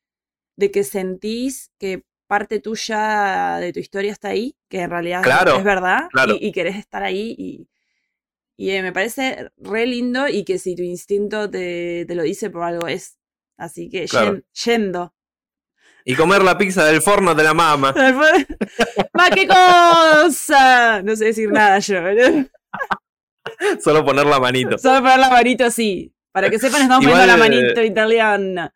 [0.55, 5.25] de que sentís que parte tuya de tu historia está ahí, que en realidad es-
[5.25, 6.35] Claro, es verdad, claro.
[6.39, 7.69] y, y querés estar ahí y,
[8.57, 12.49] y eh, me parece re lindo y que si tu instinto te, te lo dice
[12.49, 13.17] por algo es.
[13.57, 14.41] Así que Claro.
[14.65, 15.13] yendo.
[16.05, 17.93] Y comer la pizza del forno de la mama.
[19.13, 21.01] ¡Ma qué cosa!
[21.01, 22.01] No sé decir nada yo.
[22.01, 22.47] ¿no?
[23.81, 24.77] Solo poner la manito.
[24.77, 26.13] Solo poner la manito así.
[26.31, 28.73] Para que sepan, estamos Igual, poniendo la eh, manito italiana.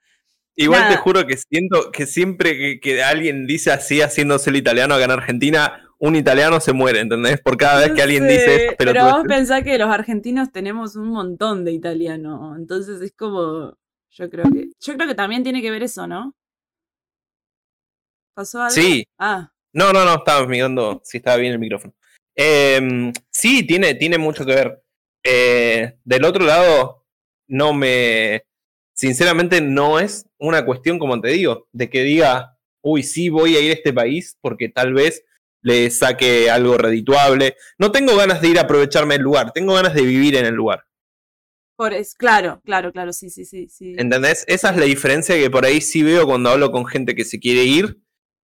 [0.58, 4.96] Igual te juro que siento que siempre que, que alguien dice así, haciéndose el italiano
[4.96, 7.40] acá en Argentina, un italiano se muere, ¿entendés?
[7.42, 8.76] Por cada vez que alguien Sí, dice eso.
[8.78, 12.56] Pero tú- vos pensás que los argentinos tenemos un montón de italiano.
[12.58, 13.78] Entonces es como.
[14.12, 14.70] Yo creo que.
[14.80, 16.34] Yo creo que también tiene que ver eso, ¿no?
[18.36, 18.74] ¿Pasó algo?
[18.74, 21.94] Sí, Ah, no, no, no, estaba mirando si estaba bien el micrófono.
[22.36, 24.84] Em, sí, tiene, tiene mucho que ver.
[25.24, 27.06] Eh, del otro lado,
[27.48, 28.44] no me.
[28.98, 33.62] Sinceramente, no es una cuestión, como te digo, de que diga, uy, sí, voy a
[33.62, 35.24] ir a este país porque tal vez
[35.62, 37.56] le saque algo redituable.
[37.78, 40.56] No tengo ganas de ir a aprovecharme del lugar, tengo ganas de vivir en el
[40.56, 40.84] lugar.
[41.76, 43.68] por es, claro, claro, claro, sí, sí, sí.
[43.70, 43.94] sí.
[44.00, 44.44] ¿Entendés?
[44.48, 47.40] Esa es la diferencia que por ahí sí veo cuando hablo con gente que se
[47.40, 48.00] quiere ir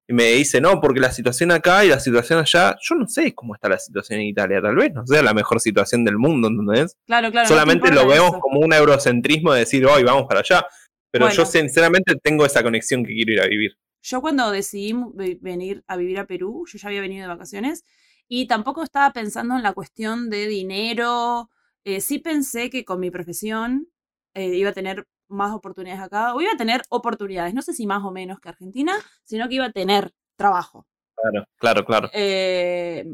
[0.08, 3.34] y me dice, no, porque la situación acá y la situación allá, yo no sé
[3.34, 6.50] cómo está la situación en Italia, tal vez no sea la mejor situación del mundo,
[6.50, 6.98] ¿entendés?
[7.06, 7.48] Claro, claro.
[7.48, 8.40] no Solamente lo vemos eso.
[8.40, 10.66] como un eurocentrismo de decir, hoy vamos para allá.
[11.14, 13.78] Pero yo sinceramente tengo esa conexión que quiero ir a vivir.
[14.02, 14.96] Yo cuando decidí
[15.40, 17.86] venir a vivir a Perú, yo ya había venido de vacaciones
[18.28, 21.52] y tampoco estaba pensando en la cuestión de dinero.
[21.84, 23.88] Eh, sí pensé que con mi profesión
[24.34, 27.86] eh, iba a tener más oportunidades acá, o iba a tener oportunidades, no sé si
[27.88, 28.94] más o menos que Argentina,
[29.24, 30.86] sino que iba a tener trabajo.
[31.16, 32.10] Claro, claro, claro.
[32.14, 33.06] Eh,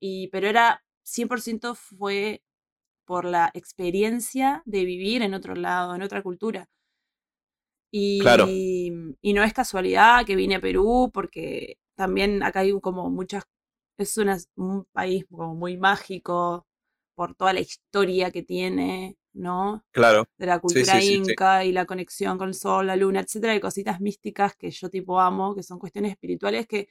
[0.00, 2.42] y, pero era 100% fue
[3.04, 6.68] por la experiencia de vivir en otro lado, en otra cultura.
[7.90, 8.46] Y, Claro.
[8.48, 13.44] y no es casualidad que vine a Perú, porque también acá hay como muchas,
[13.98, 16.66] es una- un país como muy mágico,
[17.14, 19.84] por toda la historia que tiene, ¿no?
[19.92, 20.28] Claro.
[20.38, 21.30] De la cultura sí, sí, sí.
[21.30, 24.90] inca y la conexión con el sol, la luna, etcétera, y cositas místicas que yo
[24.90, 26.88] tipo amo, que son cuestiones espirituales que,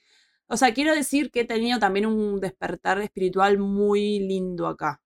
[0.48, 5.02] o sea, quiero decir que he tenido también un despertar espiritual muy lindo acá.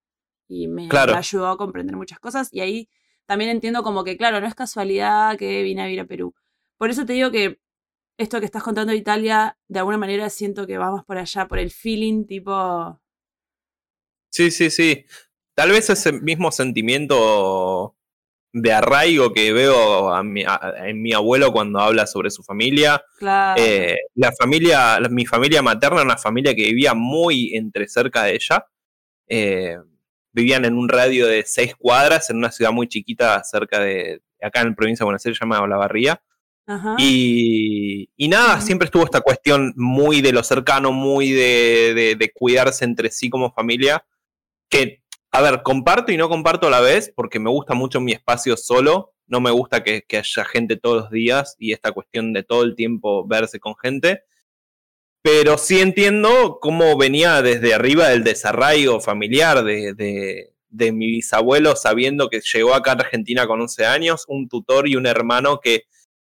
[0.48, 1.16] Y me, me Claro.
[1.16, 2.50] ayudó a comprender muchas cosas.
[2.52, 2.90] Y ahí
[3.26, 6.34] también entiendo como que, claro, no es casualidad que vine a vivir a Perú.
[6.78, 7.60] Por eso te digo que
[8.18, 11.60] esto que estás contando de Italia, de alguna manera siento que vamos por allá, por
[11.60, 13.02] el feeling, tipo.
[14.30, 15.06] Sí, sí, sí.
[15.56, 17.96] Tal vez ese mismo sentimiento
[18.54, 23.04] de arraigo que veo a mi- a- en mi abuelo cuando habla sobre su familia.
[23.20, 23.62] Claro.
[23.62, 28.36] Eh, la familia, la- mi familia materna, una familia que vivía muy entre cerca de
[28.36, 28.66] ella.
[29.28, 29.78] Eh,
[30.32, 34.62] vivían en un radio de seis cuadras en una ciudad muy chiquita cerca de, acá
[34.62, 36.22] en la provincia de Buenos Aires, se llama Olavarría.
[36.68, 36.96] Ajá.
[36.98, 42.32] Y, y nada, siempre estuvo esta cuestión muy de lo cercano, muy de, de- de
[42.34, 44.06] cuidarse entre sí como familia.
[44.70, 45.04] Que,
[45.38, 48.56] a ver, comparto y no comparto a la vez, porque me gusta mucho mi espacio
[48.58, 49.14] solo.
[49.28, 52.76] No me gusta que, haya gente todos los días y esta cuestión de todo el
[52.76, 54.24] tiempo verse con gente.
[55.24, 61.76] Pero sí entiendo cómo venía desde arriba el desarraigo familiar de, de- de mi bisabuelo,
[61.76, 65.84] sabiendo que llegó acá a Argentina con 11 años, un tutor y un hermano que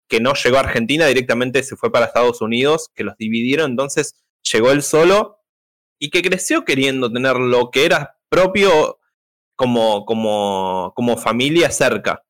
[0.09, 4.15] que no llegó a Argentina, directamente se fue para Estados Unidos, que los dividieron, entonces
[4.53, 5.39] llegó él solo
[5.99, 8.99] y que creció queriendo tener lo que era propio
[9.57, 12.23] como, como, como familia cerca.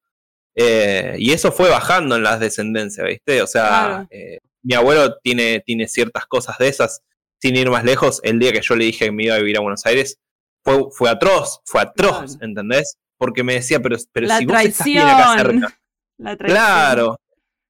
[0.56, 3.42] Eh, y eso fue bajando en las descendencias, ¿viste?
[3.42, 4.06] O sea, Claro.
[4.10, 7.02] eh, mi abuelo tiene, tiene ciertas cosas de esas,
[7.40, 9.56] sin ir más lejos, el día que yo le dije que me iba a vivir
[9.58, 10.18] a Buenos Aires,
[10.62, 12.44] fue, fue atroz, fue atroz, Claro.
[12.46, 12.96] ¿entendés?
[13.18, 15.60] Porque me decía, pero, pero la si vos estás bien acá traición.
[15.60, 15.80] cerca.
[16.18, 16.56] La traición.
[16.62, 17.20] Claro,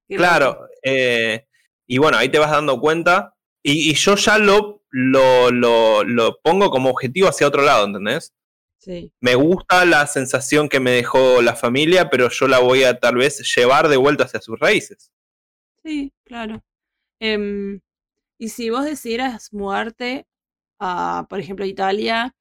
[0.09, 1.47] Qué Claro, eh,
[1.87, 3.35] y bueno, ahí te vas dando cuenta.
[3.62, 8.33] Y, y yo ya lo, lo, lo, lo pongo como objetivo hacia otro lado, ¿entendés?
[8.78, 9.12] Sí.
[9.20, 13.16] Me gusta la sensación que me dejó la familia, pero yo la voy a tal
[13.16, 15.11] vez llevar de vuelta hacia sus raíces.
[15.83, 16.62] Sí, claro.
[17.18, 17.80] Em,
[18.38, 20.28] y si vos decidieras mudarte
[20.78, 22.37] a, por ejemplo, Italia,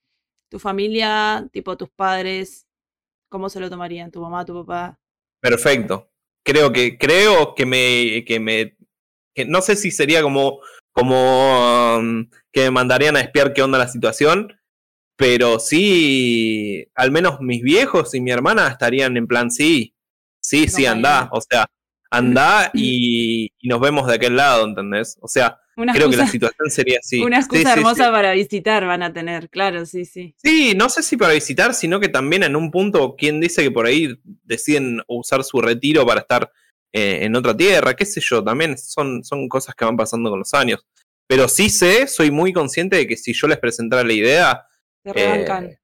[0.52, 2.68] tu familia, tipo tus padres,
[3.30, 4.12] ¿cómo se lo tomarían?
[4.12, 5.00] ¿Tu mamá, tu papá?
[5.40, 6.12] Perfecto.
[6.46, 8.78] Creo que, creo que me, que me,
[9.34, 10.60] que no sé si sería como,
[10.94, 14.54] como um, que me mandarían a espiar qué onda la situación,
[15.16, 19.94] pero sí, al menos mis viejos y mi hermana estarían en plan, sí,
[20.40, 21.30] sí, sí, bueno.
[21.32, 21.66] o sea,
[22.10, 25.18] anda y, y nos vemos de aquel lado, ¿entendés?
[25.22, 27.22] O sea, Una creo que la situación sería así.
[27.22, 28.12] una excusa sí, hermosa sí.
[28.12, 30.36] para visitar van a tener, claro, sí, sí.
[30.38, 33.72] Sí, no sé si para visitar, sino que también en un punto, ¿quién dice que
[33.72, 36.52] por ahí deciden usar su retiro para estar
[36.94, 37.96] eh, en otra tierra?
[37.96, 38.44] ¿Qué sé yo?
[38.44, 40.86] También son, son cosas que van pasando con los años.
[41.28, 44.68] Pero sí sé, soy muy consciente de que si yo les presentara la idea,
[45.04, 45.78] eh,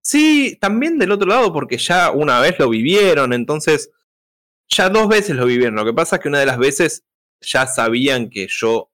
[0.00, 3.90] sí, también del otro lado, porque ya una vez lo vivieron, entonces
[4.68, 5.76] ya dos veces lo vivieron.
[5.76, 7.04] Lo que pasa es que una de las veces
[7.40, 8.90] ya sabían que yo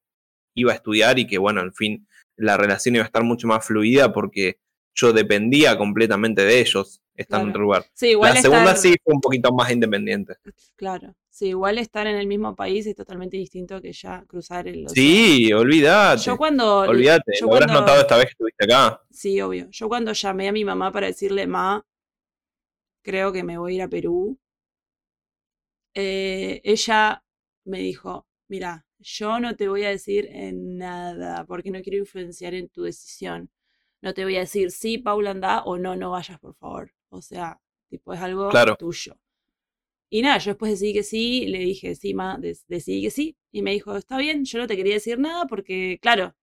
[0.55, 3.65] iba a estudiar y que, bueno, en fin, la relación iba a estar mucho más
[3.65, 4.61] fluida porque
[4.95, 7.87] yo dependía completamente de ellos estando en otro lugar.
[7.95, 10.37] Sí, igual La segunda sí fue un poquito más independiente.
[10.77, 14.87] claro, sí, igual estar en el mismo país es totalmente distinto que ya cruzar el
[14.87, 14.95] océano.
[14.95, 16.23] Sí, olvídate.
[16.23, 19.03] Yo cuando, Olvídate, yo lo habrás notado esta vez que estuviste acá.
[19.11, 19.69] Sí, obvio.
[19.71, 21.85] Yo cuando llamé a mi mamá para decirle, ma,
[23.03, 24.39] creo que me voy a ir a Perú,
[25.95, 27.25] eh, ella
[27.65, 32.55] me dijo, mira, yo no te voy a decir en nada porque no quiero influenciar
[32.55, 33.51] en tu decisión.
[34.01, 36.93] No te voy a decir, sí, Paula, anda o no, no vayas, por favor.
[37.11, 38.77] O sea, tipo, es algo Claro.
[38.77, 39.17] tuyo.
[40.11, 43.37] Y nada, yo después decidí que sí, le dije, sí, ma, decidí que sí.
[43.53, 46.35] Y me dijo, está bien, yo no te quería decir nada porque, claro,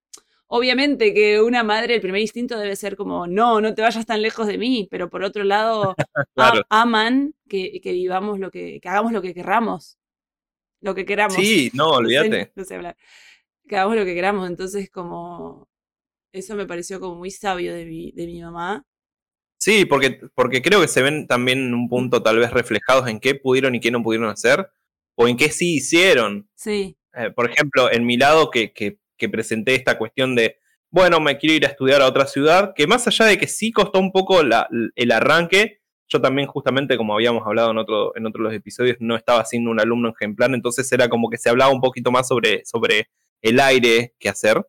[0.47, 4.21] obviamente que una madre, el primer instinto debe ser como, no, no te vayas tan
[4.21, 5.95] lejos de mí, pero por otro lado,
[6.35, 6.61] Claro.
[6.69, 9.97] aman que, que vivamos lo que, que hagamos lo que queramos.
[10.81, 11.35] Lo que queramos.
[11.35, 12.51] Sí, no, No sé- olvídate.
[12.55, 12.97] No sé, hablar.
[13.67, 14.49] Que hagamos lo que queramos.
[14.49, 15.67] Entonces, como,
[16.33, 18.85] eso me pareció como muy sabio de mi, de mi mamá.
[19.65, 23.19] Sí, porque, porque creo que se ven también en un punto tal vez reflejados en
[23.19, 24.69] qué pudieron y qué no pudieron hacer,
[25.15, 26.47] o en qué sí hicieron.
[26.53, 30.57] Sí, Eh, por ejemplo, en mi lado que, que, que presenté esta cuestión de,
[30.91, 33.71] bueno, me quiero ir a estudiar a otra ciudad, que más allá de que sí
[33.71, 38.27] costó un poco la- el arranque, yo también justamente, como habíamos hablado en otro, en
[38.27, 41.49] otro de los episodios, no estaba siendo un alumno ejemplar, entonces era como que se
[41.49, 43.07] hablaba un poquito más sobre, sobre
[43.41, 44.63] el aire que hacer.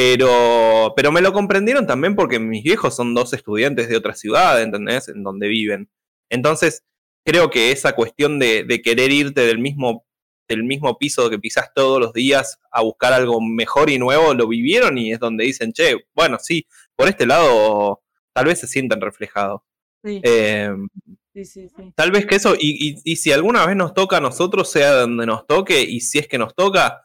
[0.00, 4.62] Pero, pero me lo comprendieron también porque mis viejos son dos estudiantes de otra ciudad,
[4.62, 5.08] ¿entendés?
[5.08, 5.90] En donde viven.
[6.30, 6.84] Entonces,
[7.26, 10.06] creo que esa cuestión de, de querer irte del mismo,
[10.48, 14.46] del mismo piso que pisás todos los días a buscar algo mejor y nuevo, lo
[14.46, 18.00] vivieron y es donde dicen, che, bueno, sí, por este lado
[18.32, 19.62] tal vez se sientan reflejados.
[20.04, 20.88] Sí, Em,
[21.34, 21.92] sí, sí, sí.
[21.96, 24.92] Tal vez que eso, y, y- y si alguna vez nos toca a nosotros, sea
[24.92, 27.02] donde nos toque, y si es que nos toca,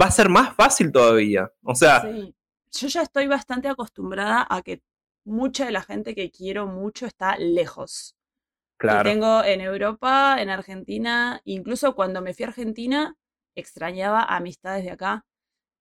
[0.00, 1.50] va a ser más fácil todavía.
[1.62, 2.34] O sea, Sí.
[2.72, 4.80] Yo ya estoy bastante acostumbrada a que
[5.24, 8.16] mucha de la gente que quiero mucho está lejos.
[8.16, 9.10] Y claro.
[9.10, 13.16] tengo en Europa, en Argentina, incluso cuando me fui a Argentina,
[13.56, 15.26] extrañaba amistades de acá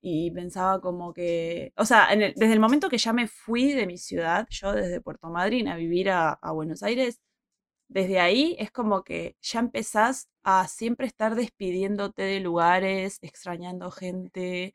[0.01, 3.73] y pensaba como que, o sea, en el- desde el momento que ya me fui
[3.73, 7.19] de mi ciudad, yo desde Puerto Madryn a vivir a, a Buenos Aires,
[7.89, 14.73] desde ahí es como que ya empezás a siempre estar despidiéndote de lugares, extrañando gente,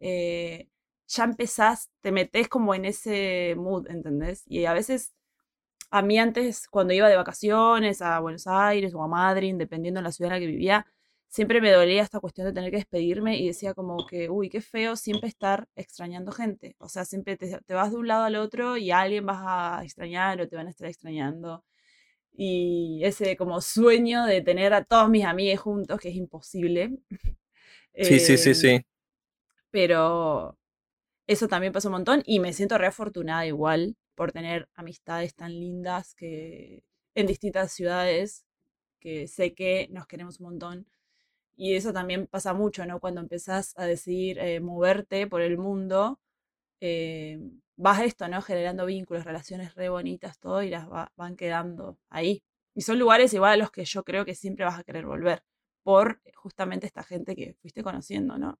[0.00, 0.68] eh,
[1.08, 4.44] ya empezás, te metes como en ese mood, ¿entendés?
[4.46, 5.14] Y a veces
[5.90, 10.04] a mí antes, cuando iba de vacaciones a Buenos Aires o a Madrid, dependiendo de
[10.04, 10.86] la ciudad en la que vivía,
[11.28, 14.60] siempre me dolía esta cuestión de tener que despedirme y decía como que, uy, qué
[14.60, 16.76] feo siempre estar extrañando gente.
[16.78, 19.40] O sea, siempre te, te vas de un lado al otro y a alguien vas
[19.44, 21.64] a extrañar o te van a estar extrañando.
[22.36, 26.98] Y ese como sueño de tener a todos mis amigos juntos, que es imposible.
[28.00, 28.84] Sí, sí, sí, Em, sí.
[29.70, 30.58] Pero
[31.26, 35.52] eso también pasa un montón y me siento re afortunada igual por tener amistades tan
[35.52, 38.46] lindas que en distintas ciudades
[39.00, 40.88] que sé que nos queremos un montón.
[41.56, 43.00] Y eso también pasa mucho, ¿no?
[43.00, 46.20] Cuando empezás a decidir eh, moverte por el mundo,
[46.80, 47.40] eh,
[47.76, 48.42] vas esto, ¿no?
[48.42, 52.42] Generando vínculos, relaciones re bonitas, todo, y las va- van quedando ahí.
[52.74, 55.42] Y son lugares igual a los que yo creo que siempre vas a querer volver,
[55.82, 58.58] por justamente esta gente que fuiste conociendo, ¿no?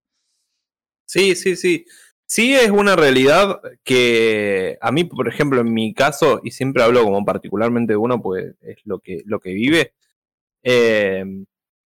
[1.06, 1.84] Sí, sí, sí.
[2.26, 7.04] Sí es una realidad que a mí, por ejemplo, en mi caso, y siempre hablo
[7.04, 9.92] como particularmente de uno, pues es lo que, lo que vive,
[10.64, 11.24] eh,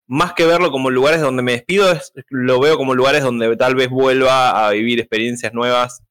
[0.08, 3.74] más que verlo como lugares donde me despido, es- lo veo como lugares donde tal
[3.76, 6.02] vez vuelva a vivir experiencias nuevas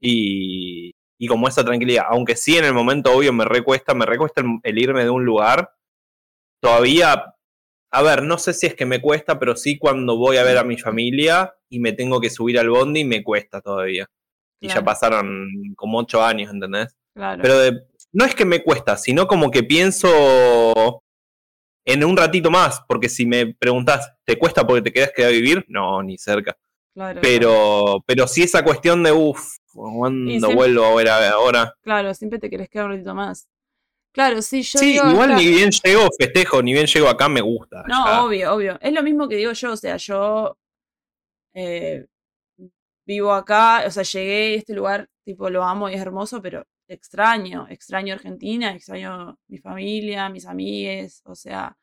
[0.00, 2.04] y, y como esa tranquilidad.
[2.08, 5.24] Aunque sí en el momento obvio me recuesta, me recuesta el, el irme de un
[5.24, 5.70] lugar,
[6.60, 7.34] todavía,
[7.92, 10.58] a ver, no sé si es que me cuesta, pero sí cuando voy a ver
[10.58, 14.06] a mi familia y me tengo que subir al bondi, me cuesta todavía.
[14.60, 16.94] Y ya pasaron como ocho años, ¿entendés?
[17.14, 17.42] Claro.
[17.42, 17.82] Pero de-
[18.12, 21.02] no es que me cuesta, sino como que pienso
[21.86, 25.32] en un ratito más, porque si me preguntás, ¿te cuesta porque te quedas quedar a
[25.32, 25.64] vivir?
[25.68, 26.56] No, ni cerca.
[26.98, 27.20] Claro.
[27.22, 31.74] Pero, pero sí esa cuestión de, uff, ¿cuándo siempre- vuelvo a ver ahora?
[31.82, 33.48] Claro, siempre te querés quedar un ratito más.
[34.12, 37.40] Claro, sí, yo Sí, digo igual ni bien llego, festejo, ni bien llego acá, me
[37.40, 37.84] gusta.
[37.86, 38.24] No, ya.
[38.24, 38.78] obvio, obvio.
[38.80, 40.56] Es lo mismo que digo yo, o sea, yo
[41.54, 42.06] eh,
[43.06, 46.64] vivo acá, o sea, llegué a este lugar, tipo, lo amo y es hermoso, pero
[46.88, 51.76] extraño, extraño Argentina, extraño mi familia, mis amigues, o sea,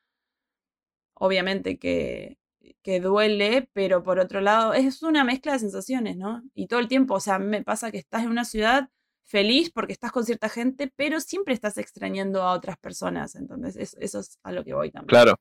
[1.15, 2.37] obviamente que,
[2.83, 6.43] que duele, pero por otro lado, es una mezcla de sensaciones, ¿no?
[6.53, 8.89] Y todo el tiempo, o sea, me pasa que estás en una ciudad
[9.23, 13.97] feliz porque estás con cierta gente, pero siempre estás extrañando a otras personas, entonces eso,
[13.99, 15.07] eso es a lo que voy también.
[15.09, 15.35] Claro.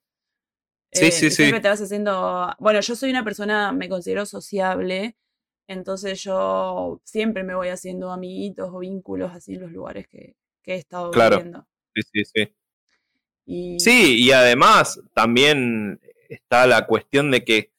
[0.93, 1.37] Sí, Eh, sí, sí.
[1.37, 2.55] Siempre te vas haciendo.
[2.61, 5.17] Bueno, yo soy una persona, me considero sociable,
[5.67, 10.75] entonces yo siempre me voy haciendo amiguitos o vínculos así en los lugares que, que
[10.75, 11.37] he estado Claro.
[11.39, 11.67] viviendo.
[11.95, 12.55] Sí, sí, sí.
[13.47, 17.71] Y, Sí, y además también está la cuestión de que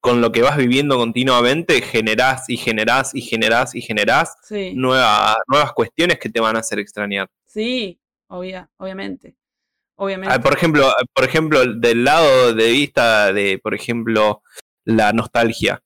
[0.00, 5.36] con lo que vas viviendo continuamente generás y generás y generás y generás sí, nueva-
[5.46, 7.28] nuevas cuestiones que te van a hacer extrañar.
[7.46, 9.34] sí, obvia, obviamente.
[9.36, 10.40] Ah, Obviamente.
[10.40, 14.42] por ejemplo, por ejemplo, del lado de vista de, por ejemplo,
[14.84, 15.80] la nostalgia.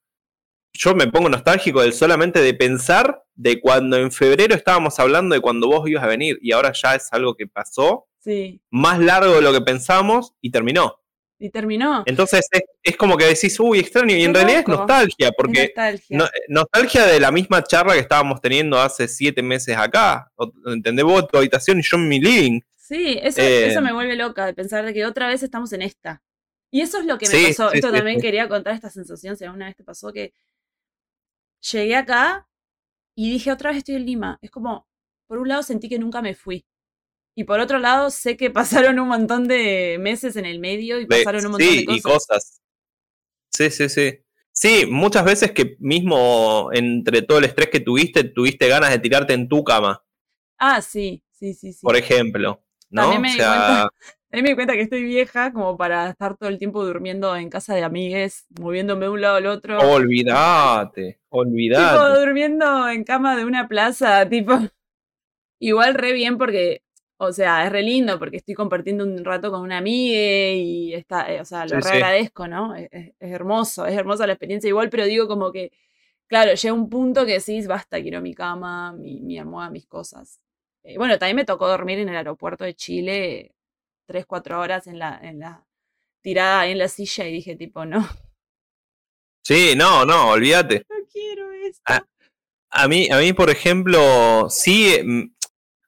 [0.72, 5.40] Yo me pongo nostálgico del solamente de pensar de cuando en febrero estábamos hablando de
[5.42, 8.60] cuando vos ibas a venir y ahora ya es algo que pasó Sí.
[8.70, 10.98] más largo de lo que pensamos y terminó.
[11.38, 12.02] Y terminó.
[12.06, 15.64] Entonces es, es como que decís, uy, extraño, y en realidad es nostalgia, Es porque
[15.66, 16.18] nostalgia.
[16.18, 20.32] no- nostalgia de la misma charla que estábamos teniendo hace siete meses acá.
[20.66, 21.04] ¿Entendés?
[21.04, 22.60] Vos tu habitación y yo en mi living.
[22.76, 25.82] Sí, eso, Eh, eso me vuelve loca de pensar de que otra vez estamos en
[25.82, 26.22] esta.
[26.70, 27.70] Y eso es lo que me Sí, pasó.
[27.70, 30.32] sí, Esto sí, también quería contar esta sensación, si alguna vez te pasó que
[31.72, 32.48] llegué acá
[33.14, 34.38] y dije otra vez estoy en Lima.
[34.40, 34.86] Es como,
[35.26, 36.64] por un lado sentí que nunca me fui.
[37.38, 38.50] Y por otro lado sé que
[38.94, 41.98] pasaron un montón de meses en el medio y pasaron un montón sí, de cosas.
[41.98, 42.60] y cosas.
[43.52, 44.18] Sí, sí, sí.
[44.52, 49.34] Sí, muchas veces que mismo entre todo el estrés que tuviste, tuviste ganas de tirarte
[49.34, 50.02] en tu cama,
[50.58, 51.80] Ah, sí, sí, sí, sí.
[51.82, 52.62] por ejemplo.
[52.88, 53.02] ¿No?
[53.02, 53.88] También me o di sea, cuenta-
[54.32, 57.36] A mí me di cuenta que estoy vieja como para estar todo el tiempo durmiendo
[57.36, 59.78] en casa de amigues, moviéndome de un lado al otro.
[59.78, 62.20] olvídate, Tipo, olvídate.
[62.20, 64.58] durmiendo en cama de una plaza, tipo.
[65.60, 66.82] Igual re bien porque,
[67.18, 70.18] o sea, es re lindo porque estoy compartiendo un rato con una amiga
[70.52, 72.74] y está, eh, o sea, lo Sí, re agradezco, ¿no?
[72.74, 75.72] Es, es- es hermoso, es hermosa la experiencia igual, pero digo como que,
[76.26, 80.40] claro, llega un punto que decís, basta, quiero mi cama, mi, mi almohada, mis cosas.
[80.84, 83.54] Eh, bueno, también me tocó dormir en el aeropuerto de Chile
[84.06, 85.66] tres, cuatro horas en la, en la
[86.22, 88.06] tirada en la silla y dije tipo, no.
[89.44, 90.84] Sí, no, no, olvídate.
[90.90, 91.82] No quiero esto.
[91.88, 92.02] Ah,
[92.70, 95.35] a mí, a mí, por ejemplo, sí, mm,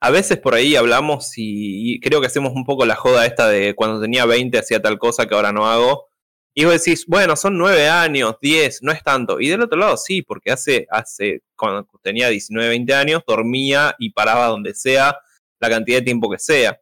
[0.01, 3.75] a veces por ahí hablamos y, creo que hacemos un poco la joda esta de
[3.75, 6.09] cuando tenía 20 hacía tal cosa que ahora no hago.
[6.55, 9.41] Y vos decís, bueno, son 9 años, 10, no es tanto.
[9.41, 14.11] Y del otro lado sí, porque hace, hace, cuando tenía 19, 20 años, dormía y
[14.11, 15.17] paraba donde sea,
[15.61, 16.81] la cantidad de tiempo que sea.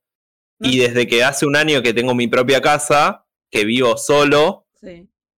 [0.60, 4.66] Y desde que hace un año que tengo mi propia casa, que vivo solo,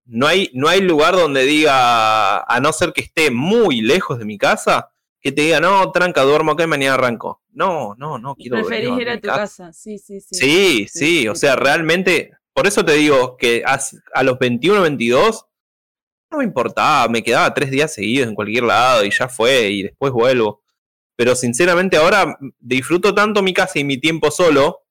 [0.04, 4.24] no, hay, no hay lugar donde diga, a no ser que esté muy lejos de
[4.24, 7.42] mi casa, que te diga, no, tranca, duermo acá y mañana arranco.
[7.59, 9.72] No, no, no, quiero Preferís ir a tu casa.
[9.72, 10.36] Sí, sí, sí.
[10.36, 15.44] Sí, sí, o sea, realmente, por eso te digo que a, los 21, 22,
[16.30, 19.82] no me importaba, me quedaba tres días seguidos en cualquier lado y ya fue, y
[19.82, 20.62] después vuelvo.
[21.16, 24.84] Pero sinceramente ahora disfruto tanto mi casa y mi tiempo solo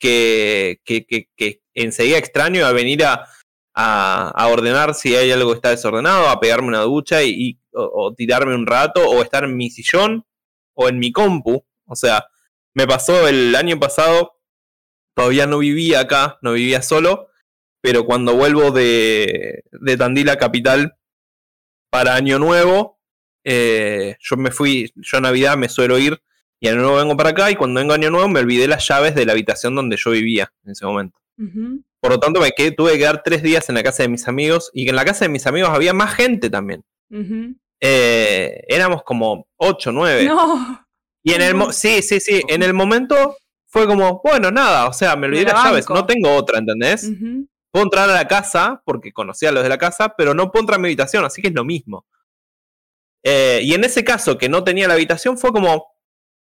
[0.00, 3.28] que, que, que, enseguida extraño a venir a,
[3.74, 8.54] a, ordenar si hay algo que está desordenado, a pegarme una ducha y, o, tirarme
[8.54, 10.24] un rato, o estar en mi sillón
[10.72, 11.66] o en mi compu.
[11.92, 12.26] O sea,
[12.74, 14.40] me pasó el año pasado,
[15.14, 17.28] todavía no vivía acá, no vivía solo,
[17.80, 20.96] pero cuando vuelvo de, de Tandila Capital
[21.90, 22.98] para Año Nuevo,
[23.44, 26.22] eh, yo me fui, yo a Navidad me suelo ir
[26.60, 29.14] y Año Nuevo vengo para acá y cuando vengo Año Nuevo me olvidé las llaves
[29.14, 31.18] de la habitación donde yo vivía en ese momento.
[32.00, 34.26] Por lo tanto, me quedé, tuve que quedar tres días en la casa de mis
[34.26, 36.84] amigos y en la casa de mis amigos había más gente también.
[37.80, 40.24] Eh, éramos como ocho, nueve.
[40.24, 40.86] No.
[41.22, 45.16] Y en el sí, sí, sí, en el momento fue como, bueno, nada, o sea,
[45.16, 47.10] me olvidé las llaves, no tengo otra, ¿entendés?
[47.70, 50.62] Puedo entrar a la casa porque conocía a los de la casa, pero no puedo
[50.62, 52.06] entrar a mi habitación, así que es lo mismo.
[53.24, 55.94] Eh, y en ese caso que no tenía la habitación fue como,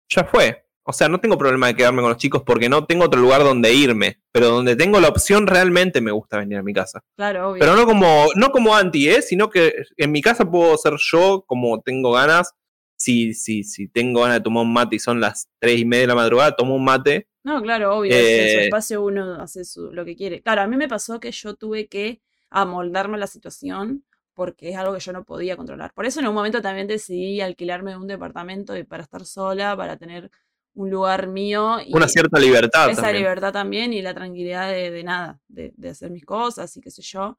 [0.09, 0.64] ya fue.
[0.91, 3.43] O sea, no tengo problema de quedarme con los chicos porque no tengo otro lugar
[3.43, 7.05] donde irme, pero donde tengo la opción realmente me gusta venir a mi casa.
[7.14, 7.61] Claro, obvio.
[7.61, 9.21] Pero no como, no como anti, ¿eh?
[9.21, 12.55] sino que en mi casa puedo ser yo como tengo ganas.
[12.99, 16.03] Si, si, si tengo ganas de tomar un mate y son las tres y media
[16.03, 17.28] de la madrugada, tomo un mate.
[17.44, 18.12] No, claro, obvio.
[18.12, 20.42] en su eh, espacio uno hace lo que quiere.
[20.42, 22.20] Claro, a mí me pasó que yo tuve que
[22.51, 25.92] amoldarme a la situación porque es algo que yo no podía controlar.
[25.94, 30.30] Por eso en un momento también decidí alquilarme un departamento para estar sola, para tener
[30.74, 31.78] un lugar mío.
[31.84, 32.88] Y Una cierta libertad.
[32.88, 37.03] Esa libertad también y la tranquilidad de, nada, de, hacer mis cosas y qué sé
[37.03, 37.36] yo.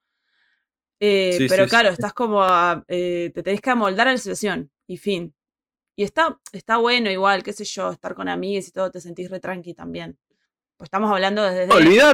[0.99, 2.45] Eh, pero claro, estás como,
[2.89, 5.34] eh, te tenés que amoldar a la situación y fin.
[6.00, 9.30] Y está, está bueno igual, qué sé yo, estar con amigos y todo, te sentís
[9.30, 10.18] re tranqui también.
[10.78, 11.68] Pues estamos hablando desde,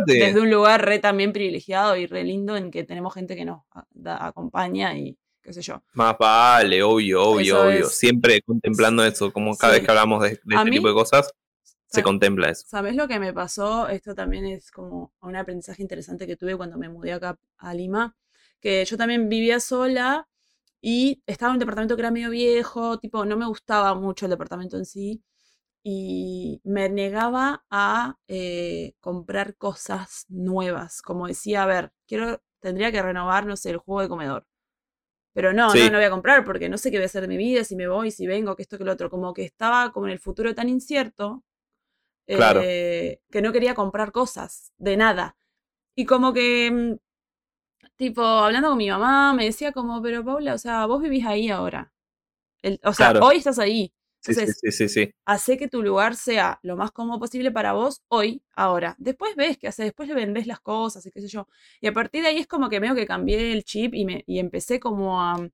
[0.08, 3.62] desde un lugar re también privilegiado y re lindo en que tenemos gente que nos
[4.04, 5.84] acompaña y, qué sé yo.
[5.94, 7.88] Más vale, obvio, obvio, obvio.
[7.88, 11.32] Siempre contemplando eso, como cada vez que hablamos de, este tipo de cosas,
[11.86, 12.64] se contempla eso.
[12.66, 13.88] ¿Sabes lo que me pasó?
[13.88, 18.16] Esto también es como un aprendizaje interesante que tuve cuando me mudé acá a Lima,
[18.60, 20.28] que yo también vivía sola
[20.82, 24.32] y estaba en un departamento que era medio viejo, tipo, no me gustaba mucho el
[24.32, 25.24] departamento en sí
[25.84, 33.02] y me negaba a eh, comprar cosas nuevas, como decía, a ver, quiero, tendría que
[33.02, 34.48] renovar, no sé, el juego de comedor.
[35.34, 37.28] Pero no, no, no voy a comprar porque no sé qué voy a hacer de
[37.28, 39.10] mi vida, si me voy, si vengo, que esto, que lo otro.
[39.10, 41.44] Como que estaba como en el futuro tan incierto
[42.28, 45.38] eh, que no quería comprar cosas de nada.
[45.96, 46.96] Y como que, mm,
[47.96, 51.50] tipo, hablando con mi mamá, me decía como, pero Paula, o sea, vos vivís ahí
[51.50, 51.92] ahora.
[52.84, 53.94] o sea, hoy estás ahí.
[54.28, 58.02] Entonces, sí, sí, sí, hace que tu lugar sea lo más cómodo posible para vos
[58.08, 58.96] hoy, ahora.
[58.98, 61.48] Después ves qué hace, después le vendés las cosas y qué sé yo.
[61.80, 64.24] Y a partir de ahí es como que veo que cambié el chip y, me,
[64.26, 65.48] y empecé como a,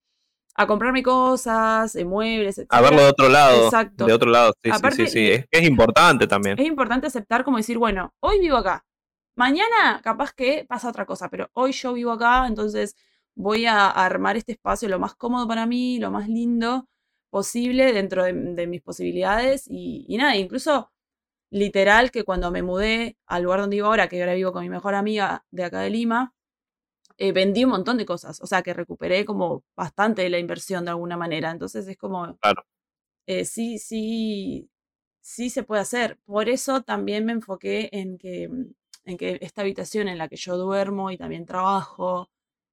[0.55, 2.67] a comprarme cosas, eh, muebles, etc.
[2.69, 3.65] A verlo de otro lado.
[3.65, 4.05] Exacto.
[4.05, 5.31] De otro lado, sí, sí, sí.
[5.31, 6.57] Es, es importante también.
[6.57, 8.85] Es importante aceptar como decir, bueno, hoy vivo acá.
[9.36, 12.95] Mañana capaz que pasa otra cosa, pero hoy yo vivo acá, entonces
[13.36, 16.88] voy a armar este espacio lo más cómodo para mí, lo más lindo
[17.29, 18.34] posible dentro de,
[18.67, 20.91] mis posibilidades y, nada, incluso
[21.49, 24.69] literal que cuando me mudé al lugar donde vivo ahora, que ahora vivo con mi
[24.69, 26.34] mejor amiga de acá de Lima,
[27.17, 30.86] eh, vendí un montón de cosas, o sea que recuperé como bastante de la inversión
[30.86, 32.63] de alguna manera, entonces es como, claro.
[33.27, 34.69] Eh, sí, sí,
[35.21, 36.19] sí se puede hacer.
[36.25, 38.49] Por eso también me enfoqué en que,
[39.05, 42.29] en que esta habitación en la que yo duermo y también trabajo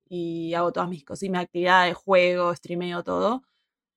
[0.08, 3.42] y hago todas mis cosas, mis actividades, juego, streameo, todo,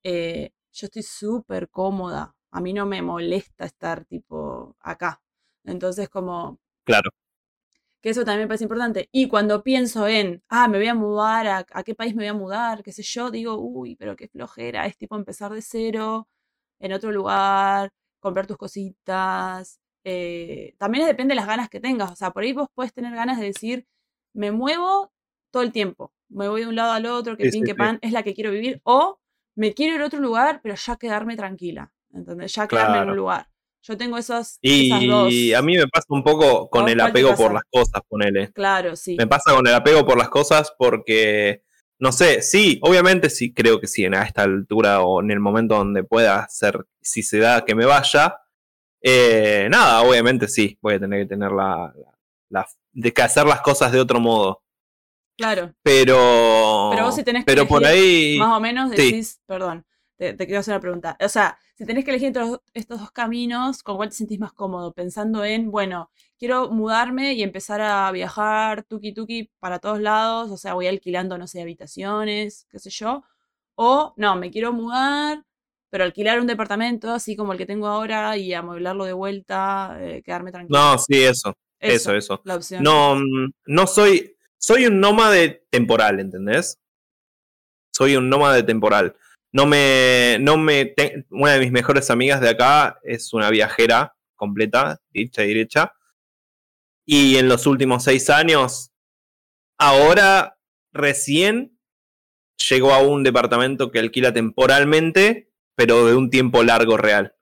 [0.03, 2.36] eh, yo estoy súper cómoda.
[2.51, 5.21] A mí no me molesta estar tipo acá.
[5.63, 6.59] Entonces, como...
[6.84, 7.11] Claro.
[8.01, 9.09] Que eso también me parece importante.
[9.11, 12.29] Y cuando pienso en, ah, me voy a mudar, a, a qué país me voy
[12.29, 16.27] a mudar, qué sé yo, digo, uy, pero qué flojera, es tipo empezar de cero,
[16.79, 19.80] en otro lugar, comprar tus cositas.
[20.04, 22.12] Eh, también depende de las ganas que tengas.
[22.12, 23.88] O sea, por ahí vos puedes tener ganas de decir,
[24.34, 25.12] me muevo
[25.52, 26.14] todo el tiempo.
[26.30, 27.78] Me voy de un lado al otro, que Sí, pin, sí, que sí.
[27.78, 28.82] pan, es la que quiero vivir.
[28.84, 29.20] O
[29.56, 31.91] me quiero ir a otro lugar, pero ya quedarme tranquila.
[32.14, 32.54] ¿Entendés?
[32.54, 33.47] Ya quedarme en un lugar.
[33.84, 35.32] Yo tengo esos, esas dos.
[35.32, 38.52] Y a mí me pasa un poco con el apego por las cosas, ponele.
[38.52, 39.16] Claro, sí.
[39.18, 41.64] Me pasa con el apego por las cosas porque,
[41.97, 45.39] no sé, sí, obviamente sí, creo que sí, en a esta altura o en el
[45.39, 48.41] momento donde pueda ser, si se da que me vaya,
[49.02, 52.14] eh, nada, obviamente sí, voy a tener que tener la, la-
[52.49, 54.62] la- de que hacer las cosas de otro modo.
[55.38, 55.74] Claro.
[55.84, 58.97] Pero, Pero vos si tenés que pero por elegir ahí, Más o menos sí.
[59.12, 59.86] decís, perdón,
[60.18, 61.18] te, te quiero hacer una pregunta.
[61.24, 64.39] O sea, si tenés que elegir entre los- estos dos caminos, ¿con cuál te sentís
[64.39, 64.93] más cómodo?
[64.93, 70.58] Pensando en, bueno, quiero mudarme y empezar a viajar tuki tuki para todos lados, o
[70.58, 73.24] sea, voy alquilando, no sé, habitaciones, qué sé yo.
[73.76, 75.43] O, no, me quiero mudar,
[75.92, 80.24] pero alquilar un departamento así como el que tengo ahora y amueblarlo de vuelta, eh,
[80.26, 80.80] quedarme tranquilo.
[80.80, 82.42] no, sí, eso, eso, eso.
[82.46, 82.82] La opción.
[82.82, 86.80] No, mm, no soy, soy un nómade temporal, ¿entendés?
[87.94, 89.16] Soy un nómade temporal.
[89.52, 94.16] No me, no me, te- una de mis mejores amigas de acá es una viajera
[94.36, 95.94] completa, dicha y derecha.
[97.06, 98.92] Y en los últimos seis años,
[99.78, 100.58] ahora
[100.94, 101.78] recién
[102.70, 105.51] llegó a un departamento que alquila temporalmente,
[105.86, 107.34] pero de un tiempo largo real.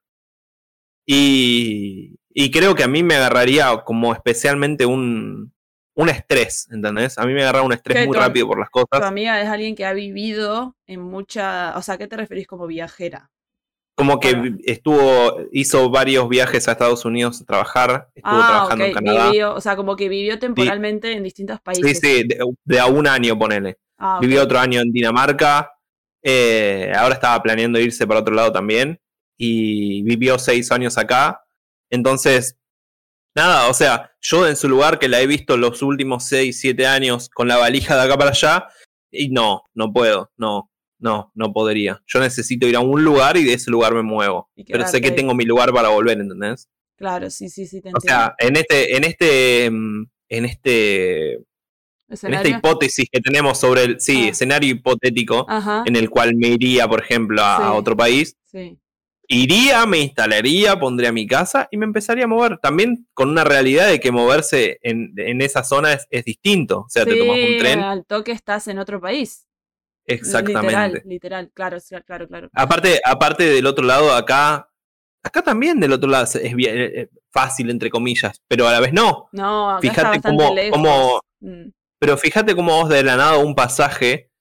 [1.05, 5.53] Y, y creo que a mí me agarraría como especialmente un,
[5.95, 7.17] un estrés, ¿entendés?
[7.17, 9.07] A mí me agarra un estrés ¿Qué, muy tu rápido por las Tu cosas.
[9.07, 11.75] amiga es alguien que ha vivido en mucha.
[11.77, 13.31] O sea, ¿a qué te referís como viajera?
[13.95, 18.93] Como que estuvo, hizo varios viajes a Estados Unidos a trabajar, estuvo Ah, trabajando en
[18.93, 19.29] Canadá.
[19.31, 21.99] vivió, o sea, como que vivió temporalmente en distintos Sí, países.
[21.99, 23.77] sí, de, de a un año, ponele.
[23.97, 24.19] Ah.
[24.21, 25.73] Vivió otro año en Dinamarca,
[26.23, 28.99] eh, ahora estaba planeando irse para otro lado también,
[29.37, 31.43] y vivió seis años acá.
[31.89, 32.57] Entonces,
[33.35, 36.85] nada, o sea, yo en su lugar que la he visto los últimos seis, siete
[36.85, 38.67] años con la valija de acá para allá,
[39.11, 42.03] y no, no puedo, no, no, no podría.
[42.05, 44.49] Yo necesito ir a un lugar y de ese lugar me muevo.
[44.67, 46.67] Pero sé que tengo mi lugar para volver, ¿entendés?
[46.97, 51.39] Claro, sí, sí, sí, te O sea, en este, en este, mm, en este,
[52.09, 54.29] en esta hipótesis que tenemos sobre el, sí, Ah.
[54.29, 58.77] escenario hipotético, Ajá, en el cual me iría, por ejemplo, a, otro país, sí.
[59.27, 62.57] iría, me instalaría, pondría mi casa y me empezaría a mover.
[62.57, 66.79] También con una realidad de que moverse en, en esa zona es, es distinto.
[66.79, 67.79] O sea, te tomas un tren.
[67.81, 69.45] al toque estás en otro país.
[70.05, 70.65] Exactamente.
[70.71, 72.49] Literal, literal, claro, claro, claro.
[72.53, 74.67] Aparte, aparte del otro lado, acá,
[75.21, 78.79] acá también del otro lado es bien, eh, eh, fácil, entre comillas, pero a la
[78.79, 79.29] vez no.
[79.31, 80.71] No, acá Fíjate está cómo- lejos.
[80.75, 81.69] cómo- Mm,
[81.99, 84.31] Pero fíjate cómo vos de la nada un pasaje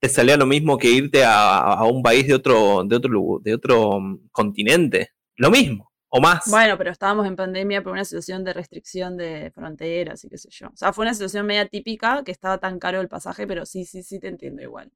[0.00, 3.54] te salía lo mismo que irte a, a un país de otro, de otro, de
[3.54, 5.10] otro mm, continente.
[5.36, 6.44] Lo mismo, o más.
[6.50, 10.48] Bueno, pero estábamos en pandemia por una situación de restricción de fronteras y qué sé
[10.50, 10.68] yo.
[10.68, 13.84] O sea, fue una situación media típica que estaba tan caro el pasaje, pero sí,
[13.84, 14.90] sí, sí te entiendo igual.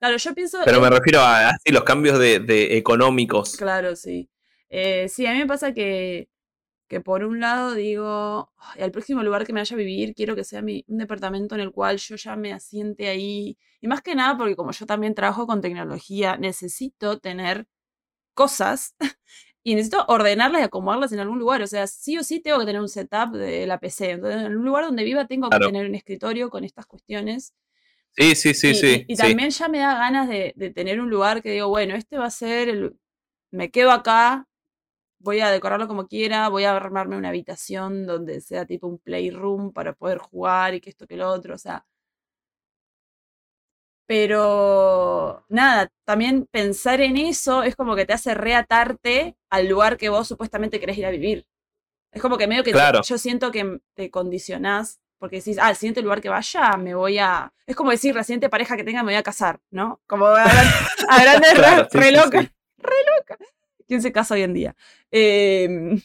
[0.00, 0.58] Claro, yo pienso.
[0.64, 3.56] Pero me refiero a así los cambios de, de económicos.
[3.56, 4.28] Claro, sí.
[4.68, 6.28] Eh, sí, a mí me pasa que,
[6.94, 10.36] que por un lado digo, "Ay, al próximo lugar que me vaya a vivir, quiero
[10.36, 13.58] que sea mi, un departamento en el cual yo ya me asiente ahí.
[13.80, 17.66] Y más que nada, porque como yo también trabajo con tecnología, necesito tener
[18.34, 18.96] cosas
[19.64, 21.62] y necesito ordenarlas y acomodarlas en algún lugar.
[21.62, 24.12] O sea, sí o sí tengo que tener un setup de la PC.
[24.12, 25.66] Entonces, en un lugar donde viva tengo Claro.
[25.66, 27.54] que tener un escritorio con estas cuestiones.
[28.16, 29.04] Sí, sí, sí, Y, sí.
[29.08, 29.16] y- y sí.
[29.16, 32.26] también ya me da ganas de, de tener un lugar que digo, bueno, este va
[32.26, 32.96] a ser el.
[33.52, 34.48] Me quedo acá,
[35.24, 39.72] voy a decorarlo como quiera, voy a armarme una habitación donde sea tipo un playroom
[39.72, 41.86] para poder jugar y que esto que lo otro, o sea.
[44.06, 50.10] Pero nada, también pensar en eso es como que te hace reatarte al lugar que
[50.10, 51.46] vos supuestamente querés ir a vivir.
[52.12, 53.02] Es como que medio que te- Claro.
[53.02, 57.18] yo siento que te condicionás porque decís, ah, el siguiente lugar que vaya me voy
[57.18, 57.52] a.
[57.66, 60.00] Es como decir, la siguiente pareja que tenga me voy a casar, ¿no?
[60.06, 60.74] Como a, gran-
[61.08, 62.50] a grandes Claro, rasgos, sí, re sí, loca, sí.
[62.78, 63.38] re loca.
[63.86, 64.76] ¿Quién se casa hoy en día?
[65.10, 66.00] Em,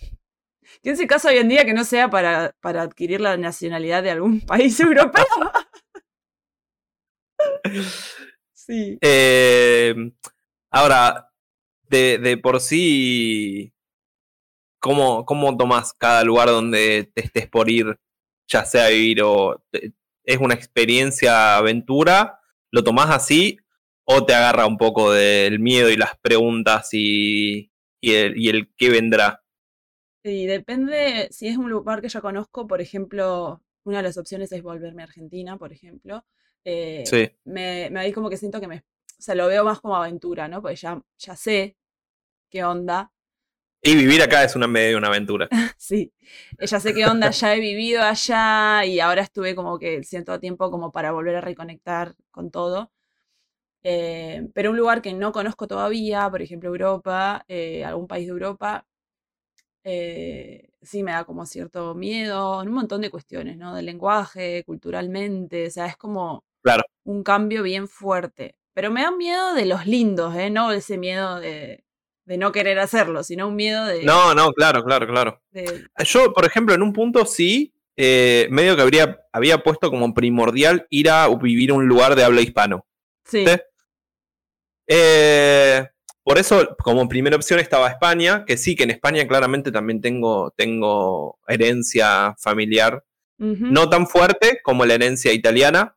[0.82, 4.12] ¿Quién se casa hoy en día que no sea para, para adquirir la nacionalidad de
[4.12, 5.26] algún país europeo?
[8.54, 8.98] sí.
[9.02, 9.96] Eh,
[10.72, 11.32] ahora,
[11.84, 13.74] de, de por sí,
[14.80, 18.00] ¿cómo, ¿cómo tomás cada lugar donde te estés por ir,
[18.48, 19.64] ya sea vivir o
[20.24, 22.40] es una experiencia aventura?
[22.72, 23.58] ¿Lo tomás así
[24.06, 27.69] o te agarra un poco del miedo y las preguntas y,
[28.02, 29.44] y, el, y el qué vendrá?
[30.24, 34.52] Y depende, si es un lugar que ya conozco, por ejemplo, una de las opciones
[34.52, 36.26] es volverme a Argentina, por ejemplo.
[36.66, 38.82] eh, Sí, me, me ahí como que siento que me, o
[39.22, 40.62] sea, lo veo más como aventura, ¿no?
[40.62, 41.78] Porque ya, ya sé
[42.50, 43.12] qué onda.
[43.82, 45.48] Y vivir acá es una medio una aventura.
[45.78, 46.14] sí.
[46.60, 50.70] Ya sé qué onda, ya he vivido allá y ahora estuve como que siento tiempo
[50.72, 52.92] como para volver a reconectar con todo.
[53.84, 58.32] Eh, pero un lugar que no conozco todavía, por ejemplo Europa, eh, algún país de
[58.32, 58.86] Europa,
[59.84, 63.76] eh, sí me da como cierto miedo, un montón de cuestiones, ¿no?
[63.76, 66.84] Del lenguaje, culturalmente, o sea, es como claro.
[67.06, 68.56] un cambio bien fuerte.
[68.74, 70.50] Pero me da miedo de los lindos, ¿eh?
[70.50, 71.84] No ese miedo de,
[72.26, 74.04] de no querer hacerlo, sino un miedo de...
[74.04, 75.42] No, no, claro, claro, claro.
[76.06, 81.10] Yo, por ejemplo, en un punto sí, medio que habría, había puesto como primordial ir
[81.10, 82.86] a vivir un lugar de habla hispano.
[83.26, 83.44] Sí.
[84.92, 85.88] Eh,
[86.24, 90.52] por eso, como primera opción estaba España, que sí, que en España claramente también tengo,
[90.52, 93.06] tengo herencia familiar.
[93.42, 95.96] No tan fuerte como la herencia italiana,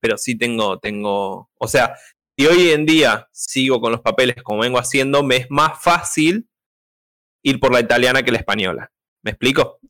[0.00, 1.96] pero sí tengo, tengo, o sea,
[2.38, 6.48] si hoy en día sigo con los papeles como vengo haciendo, me es más fácil
[7.42, 8.92] ir por la italiana que la española.
[9.24, 9.80] ¿Me explico?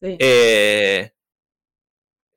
[0.00, 0.16] Sí.
[0.18, 1.12] Eh,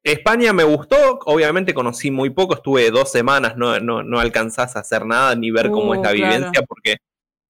[0.03, 4.79] España me gustó, obviamente conocí muy poco, estuve dos semanas, no, no, no alcanzás a
[4.79, 6.97] hacer nada ni ver cómo es la uh, vivencia, porque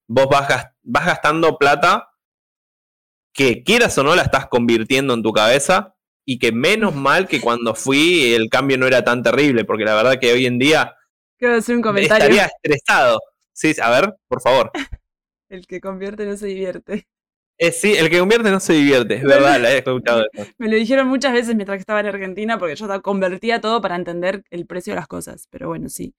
[0.06, 2.10] vos vas, vas gastando plata
[3.32, 7.40] que quieras o no la estás convirtiendo en tu cabeza y que menos mal que
[7.40, 10.96] cuando fui el cambio no era tan terrible, porque la verdad que hoy en día
[11.36, 12.24] Quiero hacer un comentario.
[12.24, 13.18] estaría estresado.
[13.52, 14.70] Sí, a ver, por favor.
[15.48, 17.08] el que convierte no se divierte.
[17.56, 20.24] Eh, sí, el que convierte no se divierte, es verdad, la he escuchado.
[20.58, 23.94] Me lo dijeron muchas veces mientras que estaba en Argentina, porque yo convertía todo para
[23.94, 26.14] entender el precio de las cosas, pero bueno, sí.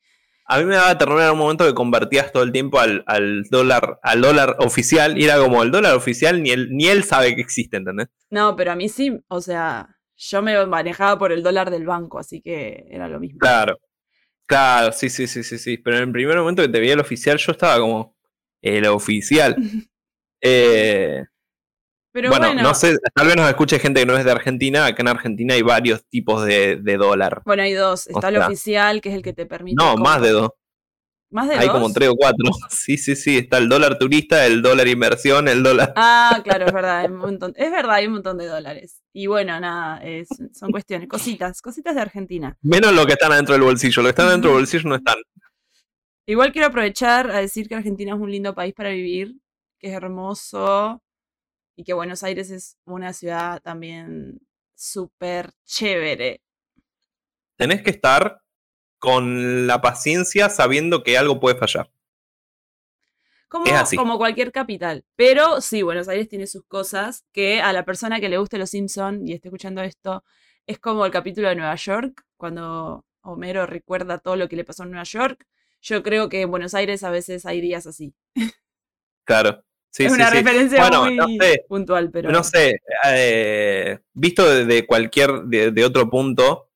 [0.47, 3.03] A mí me daba ternura en un momento que convertías todo el tiempo al,
[3.49, 7.35] dólar al dólar oficial y era como el dólar oficial ni él, ni él sabe
[7.35, 8.07] que existe, ¿entendés?
[8.29, 12.19] No, pero a mí sí, o sea, yo me manejaba por el dólar del banco,
[12.19, 13.39] así que era lo mismo.
[13.39, 13.79] Claro,
[14.45, 15.77] claro, sí, sí, sí, sí, sí.
[15.77, 18.15] Pero en el primer momento que te vi el oficial, yo estaba como,
[18.61, 19.55] el oficial.
[20.47, 21.25] Eh,
[22.11, 24.85] Pero bueno, no sé, tal vez nos escuche gente que no es de Argentina.
[24.85, 27.41] Acá en Argentina hay varios tipos de, dólar.
[27.45, 28.07] Bueno, hay dos.
[28.07, 29.75] Está el oficial, que es el que te permite.
[29.77, 30.49] No, más de dos.
[31.31, 32.45] ¿Más de Hay como tres o cuatro.
[32.69, 33.39] Sí, sí, sí.
[33.39, 35.93] Está el dólar turista, el dólar inversión, el dólar.
[35.95, 36.99] Ah, claro, es verdad.
[36.99, 39.01] Hay un montón, es verdad, hay un montón de dólares.
[39.11, 40.01] Y bueno, nada,
[40.53, 42.55] son cuestiones, cositas, cositas de Argentina.
[42.61, 44.01] Menos lo que están adentro del bolsillo.
[44.03, 45.17] Lo que están adentro del bolsillo no están.
[46.27, 49.35] Igual quiero aprovechar a decir que Argentina es un lindo país para vivir
[49.79, 51.01] que es hermoso
[51.75, 54.39] y que Buenos Aires es una ciudad también
[54.75, 56.41] súper chévere.
[57.57, 58.41] Tenés que estar
[58.99, 61.91] con la paciencia sabiendo que algo puede fallar.
[63.47, 63.65] Como,
[63.95, 65.05] como cualquier capital.
[65.15, 68.71] Pero sí, Buenos Aires tiene sus cosas que a la persona que le guste Los
[68.71, 70.23] Simpson y esté escuchando esto,
[70.65, 74.83] es como el capítulo de Nueva York, cuando Homero recuerda todo lo que le pasó
[74.83, 75.45] en Nueva York.
[75.81, 78.13] Yo creo que en Buenos Aires a veces hay días así.
[79.25, 79.65] Claro.
[79.95, 81.17] Sí, es una referencia muy
[81.69, 82.29] puntual, pero.
[82.29, 86.69] No sé, eh, visto desde cualquier, de, otro punto,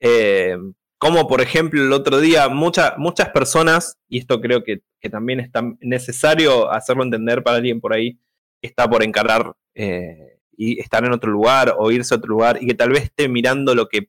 [0.00, 0.56] eh,
[0.96, 5.50] como por ejemplo el otro día, muchas muchas personas, y esto creo que, también es
[5.80, 8.20] necesario hacerlo entender para alguien por ahí,
[8.60, 12.62] que está por encarar eh, y estar en otro lugar o irse a otro lugar
[12.62, 14.08] y que tal vez esté mirando lo que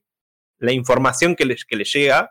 [0.58, 2.30] la información que le, que le llega.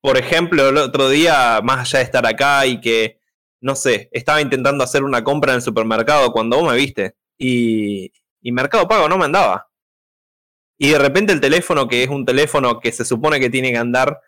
[0.00, 3.20] Por ejemplo, el otro día, más allá de estar acá y que
[3.60, 8.12] no sé, estaba intentando hacer una compra en el supermercado cuando vos me viste y,
[8.40, 9.68] y Mercado Pago no me andaba.
[10.78, 13.76] Y de repente el teléfono, que es un teléfono que se supone que tiene que
[13.76, 14.20] andar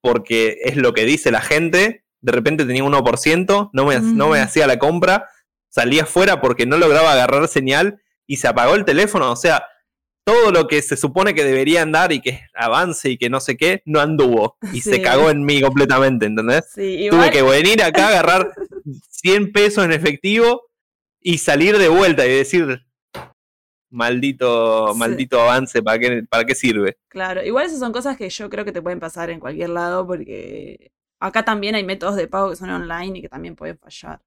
[0.00, 4.28] porque es lo que dice la gente, de repente tenía un 1%, no me, no
[4.28, 5.28] me hacía la compra,
[5.68, 9.30] salía fuera porque no lograba agarrar señal y se apagó el teléfono.
[9.30, 9.66] O sea,
[10.24, 13.56] todo lo que se supone que debería andar y que avance y que no sé
[13.56, 14.56] qué, no anduvo.
[14.72, 16.70] Y se cagó en mí completamente, ¿entendés?
[16.74, 18.52] Tuve que venir acá, agarrar
[19.10, 20.62] 100 pesos en efectivo
[21.20, 22.84] y salir de vuelta y decir,
[23.90, 26.98] maldito, maldito avance, ¿para qué, ¿para qué sirve?
[27.08, 30.06] Claro, igual esas son cosas que yo creo que te pueden pasar en cualquier lado
[30.06, 34.20] porque acá también hay métodos de pago que son online y que también pueden fallar.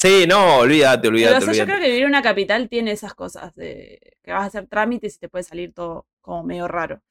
[0.00, 1.40] Sí, no, olvídate, olvídate.
[1.40, 4.46] Pero, yo creo que vivir en una capital tiene esas cosas de que vas a
[4.46, 7.02] hacer trámites y te puede salir todo como medio raro.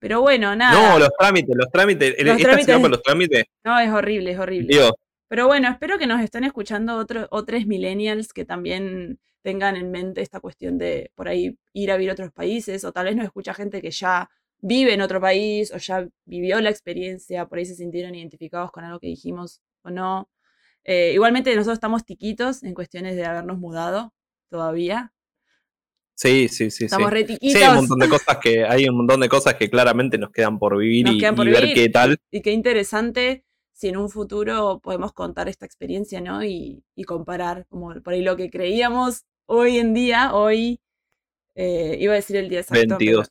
[0.00, 0.90] Pero bueno, nada.
[0.90, 2.14] No, los trámites, los trámites.
[2.24, 3.44] Los trámites, los trámites.
[3.62, 4.90] No, es horrible, es horrible.
[5.28, 10.20] Pero bueno, espero que nos estén escuchando otros otros millennials que también tengan en mente
[10.20, 13.24] esta cuestión de por ahí ir a vivir a otros países, o tal vez nos
[13.24, 14.28] escucha gente que ya
[14.58, 18.84] vive en otro país o ya vivió la experiencia, por ahí se sintieron identificados con
[18.84, 20.28] algo que dijimos o no.
[20.84, 24.12] Eh, igualmente nosotros estamos tiquitos en cuestiones de habernos mudado
[24.50, 25.12] todavía.
[26.14, 26.84] Sí, sí, sí.
[26.84, 27.14] Estamos sí.
[27.14, 27.58] re tiquitos.
[27.58, 30.30] Sí, hay un montón de cosas que, hay un montón de cosas que claramente nos
[30.30, 32.18] quedan por vivir, y, ver qué tal.
[32.30, 36.44] Y qué interesante si en un futuro podemos contar esta experiencia, ¿no?
[36.44, 40.80] Y, y comparar como por ahí lo que creíamos hoy en día, hoy,
[41.54, 42.96] eh, iba a decir el día exacto.
[42.98, 43.28] 22.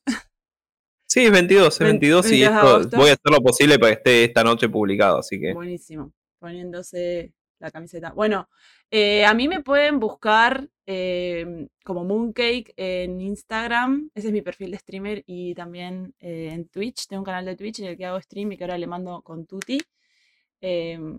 [1.07, 4.23] Sí, es 22, es 22 y esto, voy a hacer lo posible para que esté
[4.23, 5.53] esta noche publicado, así que...
[5.53, 8.11] Buenísimo, poniéndose la camiseta.
[8.11, 8.49] Bueno,
[8.89, 14.71] eh, a mí me pueden buscar eh, como Mooncake en Instagram, ese es mi perfil
[14.71, 18.21] de streamer, y también en Twitch, tengo un canal de Twitch en el que hago
[18.21, 19.79] stream y que ahora le mando con Tuti.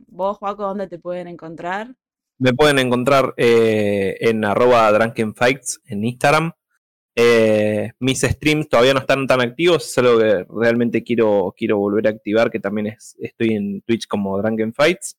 [0.09, 1.95] vos, Juaco, ¿dónde te pueden encontrar?
[2.39, 6.53] Me pueden encontrar en arroba drunkenfights en Instagram.
[7.15, 12.07] Eh, mis streams todavía no están tan activos, es algo que realmente quiero, quiero volver
[12.07, 15.19] a activar, que también es, estoy en Twitch como Drunken Fights.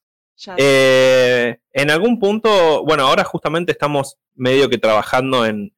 [0.58, 5.74] Eh, en algún punto, bueno, ahora justamente estamos medio que trabajando en,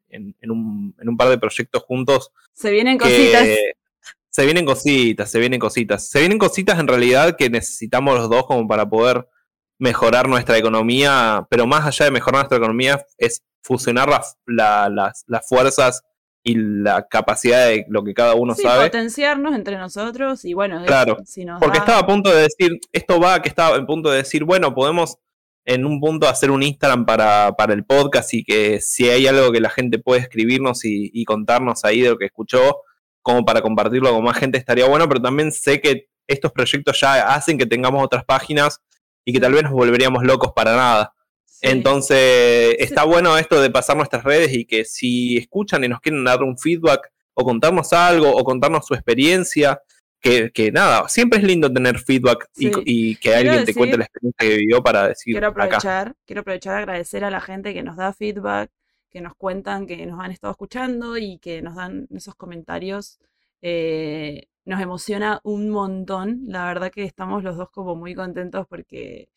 [0.47, 2.31] un, par de proyectos juntos.
[2.53, 3.47] Se vienen cositas.
[4.29, 6.09] Se vienen cositas, se vienen cositas.
[6.09, 9.27] Se vienen cositas en realidad que necesitamos los dos como para poder
[9.77, 16.03] mejorar nuestra economía, pero más allá de mejorar nuestra economía es fusionar las, las, fuerzas
[16.47, 18.85] y la capacidad de lo que cada uno sí, sabe.
[18.85, 21.17] potenciarnos entre nosotros y bueno, claro,
[21.59, 24.75] porque estaba a punto de decir, esto va, que estaba a punto de decir, bueno,
[24.75, 25.17] podemos
[25.65, 29.51] en un punto hacer un Instagram para, para el podcast y que si hay algo
[29.51, 32.77] que la gente puede escribirnos y, y contarnos ahí de lo que escuchó,
[33.23, 37.33] como para compartirlo con más gente estaría bueno, pero también sé que estos proyectos ya
[37.33, 38.81] hacen que tengamos otras páginas
[39.25, 41.14] y que tal vez nos volveríamos locos para nada.
[41.61, 46.23] Entonces, está bueno esto de pasar nuestras redes y que si escuchan y nos quieren
[46.23, 49.81] dar un feedback o contarnos algo o contarnos su experiencia,
[50.19, 54.37] que, que nada, siempre es lindo tener feedback y, que alguien te cuente la experiencia
[54.39, 55.33] que vivió para decir.
[55.33, 58.71] Quiero aprovechar, quiero aprovechar a agradecer a la gente que nos da feedback,
[59.09, 63.19] que nos cuentan que nos han estado escuchando y que nos dan esos comentarios.
[63.61, 66.41] Eh, nos emociona un montón.
[66.47, 69.29] La verdad que estamos los dos como muy contentos porque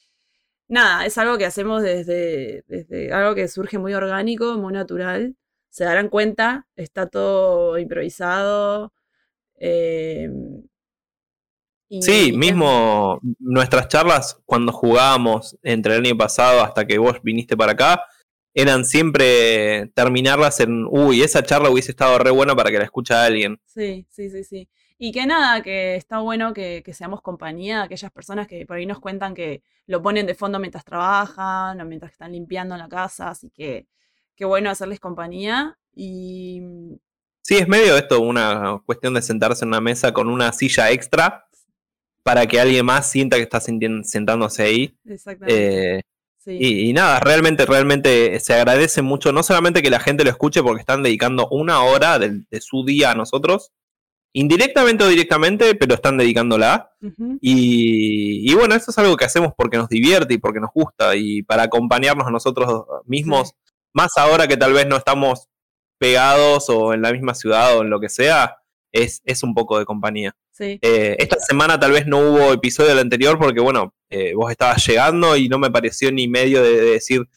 [0.69, 5.37] nada, es algo que hacemos desde, desde algo que surge muy orgánico, muy natural.
[5.71, 8.93] Se darán cuenta, está todo improvisado.
[9.57, 10.63] Em,
[12.01, 17.73] sí, mismo nuestras charlas cuando jugábamos entre el año pasado hasta que vos viniste para
[17.73, 18.03] acá,
[18.55, 23.15] eran siempre terminarlas en, uy, esa charla hubiese estado re buena para que la escuche
[23.15, 23.61] alguien.
[23.67, 24.69] Sí, sí, sí, sí.
[24.99, 28.87] Y que nada, que está bueno que, seamos compañía de aquellas personas que por ahí
[28.87, 32.89] nos cuentan que lo ponen de fondo mientras trabajan o mientras están limpiando en la
[32.89, 33.87] casa, así que
[34.35, 35.79] qué bueno hacerles compañía.
[35.95, 36.63] Y
[37.49, 41.49] Sí, es medio esto una cuestión de sentarse en una mesa con una silla extra
[42.23, 44.99] para que alguien más sienta que está sentándose ahí.
[45.07, 45.97] Exactamente.
[45.97, 46.03] Eh,
[46.47, 50.81] y, nada, realmente, realmente se agradece mucho, no solamente que la gente lo escuche porque
[50.81, 53.73] están dedicando una hora de su día a nosotros,
[54.33, 56.93] indirectamente o directamente, pero están dedicándola.
[57.41, 61.43] y, bueno, eso es algo que hacemos porque nos divierte y porque nos gusta y
[61.43, 63.55] para acompañarnos a nosotros mismos,
[63.93, 65.49] más ahora que tal vez no estamos
[65.99, 68.59] pegados o en la misma ciudad o en lo que sea,
[68.93, 70.35] es, es un poco de compañía.
[70.61, 74.85] Eh, esta semana tal vez no hubo episodio del anterior porque, bueno, eh, vos estabas
[74.87, 77.29] llegando y no me pareció ni medio de decir,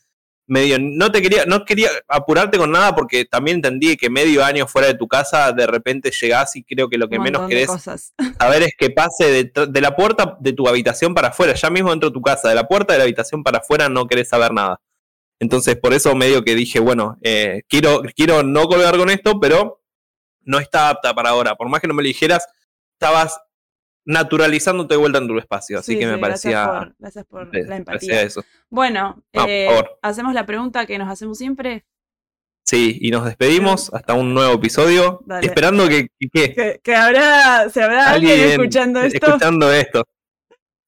[0.47, 4.67] medio, no te quería, no quería apurarte con nada porque también entendí que medio año
[4.67, 7.69] fuera de tu casa de repente llegás y creo que lo que menos querés
[8.39, 12.09] saber es que pase de, la puerta de tu habitación para afuera, ya mismo dentro
[12.09, 14.81] de tu casa, de la puerta de la habitación para afuera no querés saber nada.
[15.39, 19.81] Entonces por eso medio que dije, bueno, eh, quiero, quiero no colgar con esto, pero
[20.41, 21.55] no está apta para ahora.
[21.55, 22.45] Por más que no me lo dijeras,
[22.93, 23.39] estabas
[24.05, 25.79] naturalizándote de vuelta en tu espacio.
[25.79, 26.93] Así que me parecía.
[26.97, 28.27] Gracias por, la empatía.
[28.69, 29.69] Bueno, eh,
[30.01, 31.85] hacemos la pregunta que nos hacemos siempre.
[32.63, 35.21] Sí, y nos despedimos hasta un nuevo episodio.
[35.41, 39.27] Esperando que, que, que, habrá, se habrá alguien, escuchando esto.
[39.27, 40.03] Escuchando esto.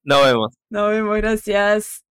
[0.03, 0.55] Nos vemos.
[0.69, 2.03] Nos vemos, gracias.